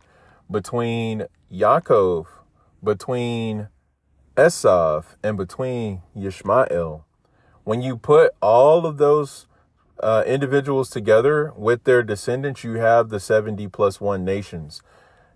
between 0.50 1.24
Yaakov, 1.52 2.26
between 2.82 3.68
Esav, 4.36 5.04
and 5.22 5.36
between 5.36 6.02
Yishmael. 6.16 7.04
When 7.64 7.80
you 7.80 7.96
put 7.96 8.32
all 8.40 8.86
of 8.86 8.98
those 8.98 9.46
uh, 10.02 10.24
individuals 10.26 10.90
together 10.90 11.52
with 11.56 11.84
their 11.84 12.02
descendants, 12.02 12.64
you 12.64 12.74
have 12.74 13.08
the 13.08 13.20
70 13.20 13.68
plus 13.68 14.00
one 14.00 14.24
nations. 14.24 14.82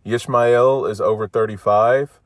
Yishmael 0.05 0.91
is 0.91 1.01
over 1.01 1.29
35, 1.29 2.21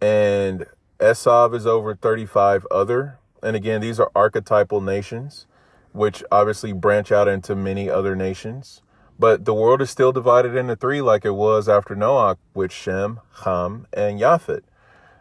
and 0.00 0.66
Esav 0.98 1.54
is 1.54 1.66
over 1.66 1.94
35 1.94 2.66
other. 2.70 3.18
And 3.42 3.56
again, 3.56 3.80
these 3.80 3.98
are 3.98 4.10
archetypal 4.14 4.80
nations 4.80 5.46
which 5.92 6.22
obviously 6.30 6.72
branch 6.72 7.10
out 7.12 7.28
into 7.28 7.54
many 7.54 7.88
other 7.88 8.14
nations. 8.14 8.82
But 9.18 9.44
the 9.44 9.54
world 9.54 9.82
is 9.82 9.90
still 9.90 10.12
divided 10.12 10.56
into 10.56 10.76
three, 10.76 11.02
like 11.02 11.24
it 11.24 11.32
was 11.34 11.68
after 11.68 11.94
Noah, 11.94 12.38
with 12.54 12.72
Shem, 12.72 13.20
Ham, 13.44 13.86
and 13.92 14.18
Japhet. 14.18 14.62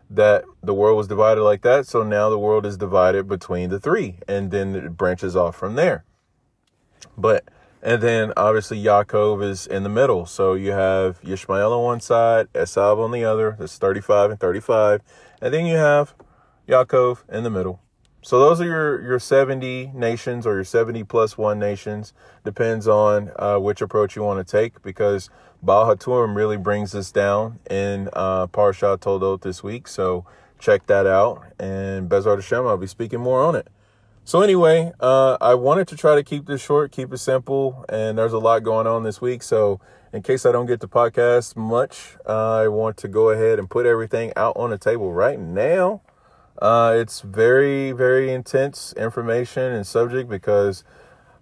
That 0.09 0.45
the 0.63 0.73
world 0.73 0.97
was 0.97 1.07
divided 1.07 1.43
like 1.43 1.61
that, 1.63 1.85
so 1.85 2.01
now 2.01 2.29
the 2.29 2.39
world 2.39 2.65
is 2.65 2.77
divided 2.77 3.27
between 3.27 3.69
the 3.69 3.79
three, 3.79 4.15
and 4.27 4.51
then 4.51 4.75
it 4.75 4.97
branches 4.97 5.35
off 5.35 5.55
from 5.55 5.75
there. 5.75 6.05
But 7.17 7.43
and 7.81 8.01
then 8.01 8.33
obviously 8.35 8.81
Yaakov 8.81 9.43
is 9.43 9.65
in 9.65 9.83
the 9.83 9.89
middle. 9.89 10.25
So 10.25 10.53
you 10.53 10.71
have 10.71 11.21
Yishmael 11.21 11.77
on 11.77 11.83
one 11.83 11.99
side, 12.01 12.51
Esav 12.53 12.97
on 12.97 13.11
the 13.11 13.23
other. 13.23 13.55
That's 13.57 13.77
35 13.77 14.31
and 14.31 14.39
35. 14.39 15.01
And 15.41 15.53
then 15.53 15.65
you 15.65 15.77
have 15.77 16.13
Yaakov 16.67 17.29
in 17.29 17.43
the 17.43 17.49
middle. 17.49 17.81
So 18.21 18.39
those 18.39 18.59
are 18.59 18.65
your, 18.65 19.01
your 19.01 19.19
70 19.19 19.91
nations 19.93 20.45
or 20.45 20.55
your 20.55 20.63
70 20.63 21.03
plus 21.05 21.37
one 21.37 21.57
nations. 21.57 22.13
Depends 22.43 22.87
on 22.87 23.31
uh, 23.37 23.57
which 23.57 23.81
approach 23.81 24.15
you 24.15 24.23
want 24.23 24.45
to 24.45 24.51
take 24.51 24.81
because 24.81 25.29
Baal 25.63 25.93
HaTurim 25.93 26.35
really 26.35 26.57
brings 26.57 26.93
us 26.93 27.11
down 27.11 27.59
in 27.69 28.09
uh, 28.13 28.47
Parshat 28.47 28.99
Toldot 28.99 29.41
this 29.41 29.63
week. 29.63 29.87
So 29.87 30.25
check 30.59 30.85
that 30.87 31.07
out. 31.07 31.43
And 31.57 32.09
Bezrat 32.09 32.35
Hashem, 32.35 32.67
I'll 32.67 32.77
be 32.77 32.87
speaking 32.87 33.21
more 33.21 33.41
on 33.41 33.55
it. 33.55 33.67
So 34.25 34.41
anyway, 34.41 34.91
uh, 34.99 35.37
I 35.41 35.55
wanted 35.55 35.87
to 35.87 35.95
try 35.95 36.15
to 36.15 36.23
keep 36.23 36.45
this 36.45 36.61
short, 36.61 36.91
keep 36.91 37.11
it 37.11 37.17
simple, 37.17 37.83
and 37.89 38.17
there's 38.17 38.33
a 38.33 38.37
lot 38.37 38.63
going 38.63 38.85
on 38.85 39.03
this 39.03 39.21
week. 39.21 39.41
So 39.41 39.79
in 40.13 40.21
case 40.21 40.45
I 40.45 40.51
don't 40.51 40.65
get 40.65 40.81
to 40.81 40.87
podcast 40.87 41.55
much, 41.55 42.17
I 42.27 42.67
want 42.67 42.97
to 42.97 43.07
go 43.07 43.29
ahead 43.29 43.59
and 43.59 43.69
put 43.69 43.85
everything 43.85 44.33
out 44.35 44.55
on 44.55 44.69
the 44.69 44.77
table 44.77 45.11
right 45.13 45.39
now. 45.39 46.01
Uh, 46.61 46.93
it's 46.97 47.21
very, 47.21 47.91
very 47.93 48.31
intense 48.31 48.93
information 48.97 49.71
and 49.71 49.87
subject 49.87 50.29
because 50.29 50.83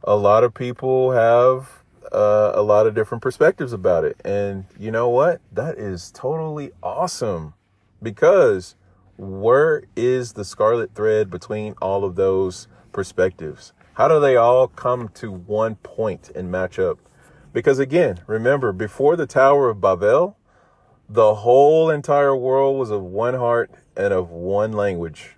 a 0.04 0.16
lot 0.16 0.44
of 0.44 0.54
people 0.54 1.12
have 1.12 1.84
uh, 2.12 2.52
a 2.54 2.62
lot 2.62 2.86
of 2.86 2.94
different 2.94 3.22
perspectives 3.22 3.74
about 3.74 4.04
it. 4.06 4.20
And 4.24 4.66
you 4.78 4.92
know 4.92 5.10
what? 5.10 5.42
That 5.52 5.78
is 5.78 6.12
totally 6.12 6.72
awesome 6.84 7.56
because 8.02 8.76
where 9.18 9.84
is 9.96 10.34
the 10.34 10.46
scarlet 10.46 10.94
thread 10.94 11.30
between 11.32 11.74
all 11.82 12.04
of 12.04 12.16
those 12.16 12.68
perspectives? 12.92 13.74
How 13.96 14.08
do 14.08 14.20
they 14.20 14.36
all 14.36 14.68
come 14.68 15.10
to 15.16 15.32
one 15.32 15.76
point 15.78 16.30
and 16.36 16.52
match 16.52 16.78
up? 16.78 17.00
Because 17.52 17.80
again, 17.80 18.22
remember, 18.28 18.72
before 18.72 19.16
the 19.16 19.26
Tower 19.26 19.70
of 19.70 19.82
Babel, 19.82 20.37
the 21.10 21.36
whole 21.36 21.90
entire 21.90 22.36
world 22.36 22.78
was 22.78 22.92
of 22.92 23.02
one 23.02 23.34
heart 23.34 23.72
and 23.96 24.14
of 24.14 24.30
one 24.30 24.74
language. 24.74 25.36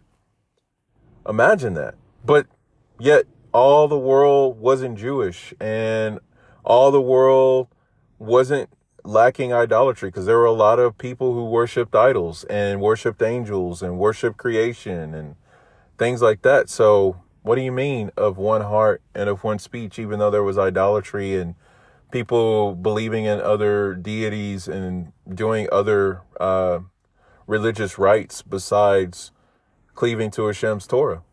Imagine 1.28 1.76
that. 1.76 1.96
But 2.26 2.48
yet 3.00 3.26
all 3.54 3.88
the 3.88 3.98
world 3.98 4.60
wasn't 4.60 4.98
Jewish 4.98 5.54
and 5.60 6.20
all 6.64 6.92
the 6.92 7.02
world 7.02 7.68
wasn't 8.18 8.70
lacking 9.04 9.54
idolatry 9.54 10.10
because 10.10 10.26
there 10.26 10.38
were 10.38 10.46
a 10.46 10.52
lot 10.52 10.80
of 10.80 10.98
people 10.98 11.34
who 11.34 11.46
worshiped 11.46 11.96
idols 11.96 12.44
and 12.46 12.82
worshiped 12.82 13.22
angels 13.22 13.82
and 13.82 13.98
worshiped 13.98 14.38
creation 14.38 15.14
and 15.14 15.36
things 15.98 16.22
like 16.22 16.42
that. 16.42 16.70
So, 16.70 17.22
what 17.42 17.56
do 17.56 17.62
you 17.62 17.72
mean 17.72 18.12
of 18.18 18.38
one 18.38 18.62
heart 18.62 19.02
and 19.16 19.30
of 19.30 19.44
one 19.44 19.60
speech, 19.60 19.98
even 19.98 20.20
though 20.20 20.30
there 20.30 20.44
was 20.44 20.58
idolatry 20.58 21.36
and 21.36 21.56
people 22.12 22.76
believing 22.76 23.26
in 23.26 23.40
other 23.42 23.94
deities 23.94 24.68
and 24.68 25.12
doing 25.34 25.68
other 25.72 26.22
uh, 26.40 26.80
religious 27.48 27.98
rites 27.98 28.42
besides 28.42 29.32
cleaving 29.96 30.32
to 30.32 30.48
Hashem's 30.48 30.88
Torah? 30.88 31.24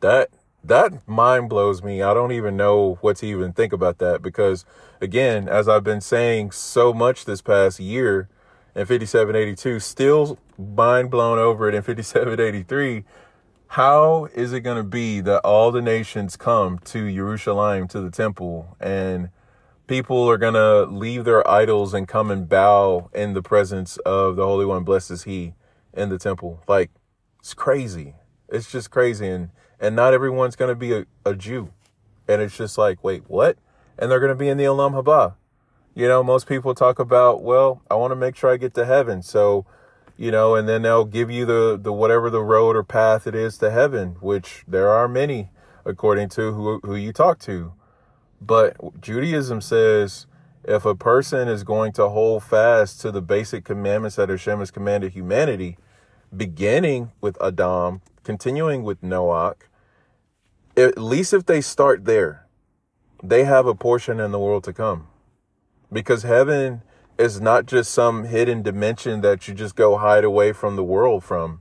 That 0.00 0.30
that 0.64 1.06
mind 1.08 1.48
blows 1.48 1.82
me. 1.82 2.02
I 2.02 2.14
don't 2.14 2.32
even 2.32 2.56
know 2.56 2.98
what 3.00 3.18
to 3.18 3.26
even 3.26 3.52
think 3.52 3.72
about 3.72 3.98
that 3.98 4.22
because, 4.22 4.64
again, 5.00 5.48
as 5.48 5.68
I've 5.68 5.84
been 5.84 6.00
saying 6.00 6.50
so 6.50 6.92
much 6.92 7.24
this 7.24 7.40
past 7.40 7.80
year 7.80 8.28
in 8.74 8.86
5782, 8.86 9.80
still 9.80 10.38
mind 10.58 11.10
blown 11.10 11.38
over 11.38 11.68
it 11.68 11.74
in 11.74 11.82
5783. 11.82 13.04
How 13.72 14.24
is 14.34 14.52
it 14.52 14.60
going 14.60 14.78
to 14.78 14.88
be 14.88 15.20
that 15.20 15.40
all 15.40 15.70
the 15.70 15.82
nations 15.82 16.36
come 16.36 16.78
to 16.86 17.12
Jerusalem, 17.12 17.86
to 17.88 18.00
the 18.00 18.10
temple, 18.10 18.76
and 18.80 19.28
people 19.86 20.28
are 20.28 20.38
going 20.38 20.54
to 20.54 20.84
leave 20.84 21.24
their 21.24 21.46
idols 21.46 21.92
and 21.92 22.08
come 22.08 22.30
and 22.30 22.48
bow 22.48 23.10
in 23.12 23.34
the 23.34 23.42
presence 23.42 23.98
of 23.98 24.36
the 24.36 24.44
Holy 24.44 24.64
One, 24.64 24.84
blessed 24.84 25.10
is 25.10 25.24
He, 25.24 25.52
in 25.92 26.08
the 26.08 26.18
temple? 26.18 26.62
Like, 26.66 26.90
it's 27.40 27.52
crazy. 27.52 28.14
It's 28.48 28.70
just 28.70 28.90
crazy. 28.90 29.28
And 29.28 29.50
and 29.80 29.94
not 29.94 30.14
everyone's 30.14 30.56
going 30.56 30.70
to 30.70 30.74
be 30.74 30.92
a, 30.92 31.06
a 31.24 31.34
Jew. 31.34 31.70
And 32.26 32.42
it's 32.42 32.56
just 32.56 32.78
like, 32.78 33.04
wait, 33.04 33.24
what? 33.28 33.58
And 33.98 34.10
they're 34.10 34.20
going 34.20 34.30
to 34.30 34.34
be 34.34 34.48
in 34.48 34.58
the 34.58 34.64
Olam 34.64 34.92
Haba. 34.92 35.34
You 35.94 36.08
know, 36.08 36.22
most 36.22 36.46
people 36.46 36.74
talk 36.74 36.98
about, 36.98 37.42
well, 37.42 37.82
I 37.90 37.94
want 37.94 38.12
to 38.12 38.16
make 38.16 38.36
sure 38.36 38.50
I 38.50 38.56
get 38.56 38.74
to 38.74 38.86
heaven. 38.86 39.22
So, 39.22 39.66
you 40.18 40.32
know, 40.32 40.56
and 40.56 40.68
then 40.68 40.82
they'll 40.82 41.04
give 41.04 41.30
you 41.30 41.46
the, 41.46 41.78
the 41.80 41.92
whatever 41.92 42.28
the 42.28 42.42
road 42.42 42.74
or 42.76 42.82
path 42.82 43.26
it 43.26 43.36
is 43.36 43.56
to 43.58 43.70
heaven, 43.70 44.16
which 44.20 44.64
there 44.66 44.90
are 44.90 45.08
many 45.08 45.50
according 45.84 46.28
to 46.28 46.52
who, 46.52 46.80
who 46.82 46.96
you 46.96 47.12
talk 47.12 47.38
to. 47.38 47.72
But 48.40 49.00
Judaism 49.00 49.60
says 49.60 50.26
if 50.64 50.84
a 50.84 50.94
person 50.94 51.48
is 51.48 51.62
going 51.62 51.92
to 51.92 52.08
hold 52.08 52.42
fast 52.42 53.00
to 53.00 53.12
the 53.12 53.22
basic 53.22 53.64
commandments 53.64 54.16
that 54.16 54.28
Hashem 54.28 54.58
has 54.58 54.72
commanded 54.72 55.12
humanity, 55.12 55.78
beginning 56.36 57.12
with 57.20 57.40
Adam, 57.40 58.02
continuing 58.24 58.82
with 58.82 59.00
Noach, 59.00 59.54
at 60.76 60.98
least 60.98 61.32
if 61.32 61.46
they 61.46 61.60
start 61.60 62.04
there, 62.04 62.46
they 63.22 63.44
have 63.44 63.66
a 63.66 63.74
portion 63.74 64.20
in 64.20 64.32
the 64.32 64.38
world 64.38 64.64
to 64.64 64.72
come. 64.72 65.06
Because 65.92 66.24
heaven 66.24 66.82
is 67.18 67.40
not 67.40 67.66
just 67.66 67.92
some 67.92 68.24
hidden 68.24 68.62
dimension 68.62 69.20
that 69.22 69.48
you 69.48 69.54
just 69.54 69.74
go 69.74 69.98
hide 69.98 70.24
away 70.24 70.52
from 70.52 70.76
the 70.76 70.84
world 70.84 71.24
from. 71.24 71.60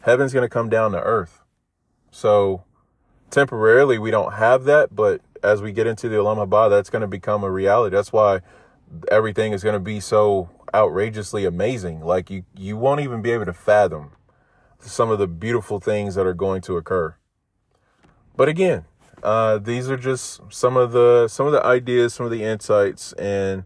Heaven's 0.00 0.32
going 0.32 0.44
to 0.44 0.48
come 0.48 0.68
down 0.68 0.92
to 0.92 1.00
earth. 1.00 1.42
So 2.10 2.64
temporarily 3.30 3.98
we 3.98 4.10
don't 4.10 4.34
have 4.34 4.64
that, 4.64 4.94
but 4.94 5.20
as 5.42 5.62
we 5.62 5.72
get 5.72 5.86
into 5.86 6.08
the 6.08 6.16
Olam 6.16 6.44
Haba, 6.44 6.68
that's 6.68 6.90
going 6.90 7.02
to 7.02 7.08
become 7.08 7.44
a 7.44 7.50
reality. 7.50 7.94
That's 7.94 8.12
why 8.12 8.40
everything 9.10 9.52
is 9.52 9.62
going 9.62 9.74
to 9.74 9.80
be 9.80 10.00
so 10.00 10.50
outrageously 10.74 11.44
amazing. 11.44 12.00
Like 12.00 12.30
you, 12.30 12.44
you 12.56 12.76
won't 12.76 13.00
even 13.00 13.22
be 13.22 13.30
able 13.30 13.46
to 13.46 13.52
fathom 13.52 14.12
some 14.80 15.10
of 15.10 15.18
the 15.18 15.26
beautiful 15.26 15.78
things 15.78 16.14
that 16.14 16.26
are 16.26 16.34
going 16.34 16.60
to 16.62 16.76
occur. 16.76 17.14
But 18.36 18.48
again, 18.48 18.84
uh, 19.22 19.58
these 19.58 19.90
are 19.90 19.96
just 19.96 20.40
some 20.50 20.76
of 20.76 20.92
the 20.92 21.26
some 21.28 21.46
of 21.46 21.52
the 21.52 21.64
ideas, 21.64 22.14
some 22.14 22.24
of 22.24 22.30
the 22.30 22.44
insights, 22.44 23.12
and 23.14 23.64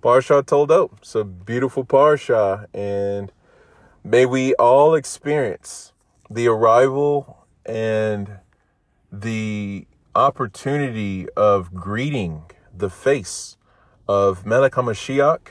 Parsha 0.00 0.42
Toldot. 0.42 0.90
It's 0.98 1.14
a 1.14 1.24
beautiful 1.24 1.84
Parsha, 1.84 2.66
and 2.72 3.30
may 4.02 4.24
we 4.24 4.54
all 4.54 4.94
experience 4.94 5.92
the 6.30 6.48
arrival 6.48 7.46
and 7.66 8.38
the 9.12 9.86
opportunity 10.14 11.28
of 11.36 11.74
greeting 11.74 12.44
the 12.74 12.88
face 12.88 13.58
of 14.08 14.46
Melech 14.46 14.72
HaMashiach 14.72 15.48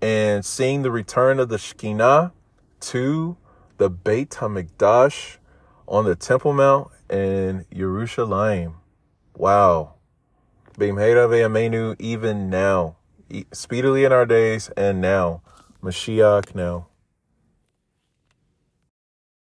and 0.00 0.44
seeing 0.44 0.82
the 0.82 0.92
return 0.92 1.40
of 1.40 1.48
the 1.48 1.58
Shekinah 1.58 2.32
to 2.80 3.36
the 3.78 3.90
Beit 3.90 4.30
HaMikdash 4.30 5.38
on 5.88 6.04
the 6.04 6.14
Temple 6.14 6.52
Mount 6.52 6.92
in 7.10 7.64
Yerushalayim. 7.74 8.74
Wow. 9.36 9.94
Bimheira 10.78 11.28
ve'amenu 11.28 11.96
even 11.98 12.48
now. 12.48 12.96
Speedily 13.52 14.04
in 14.04 14.12
our 14.12 14.26
days 14.26 14.70
and 14.76 15.00
now. 15.00 15.42
Mashiach 15.82 16.54
now. 16.54 16.89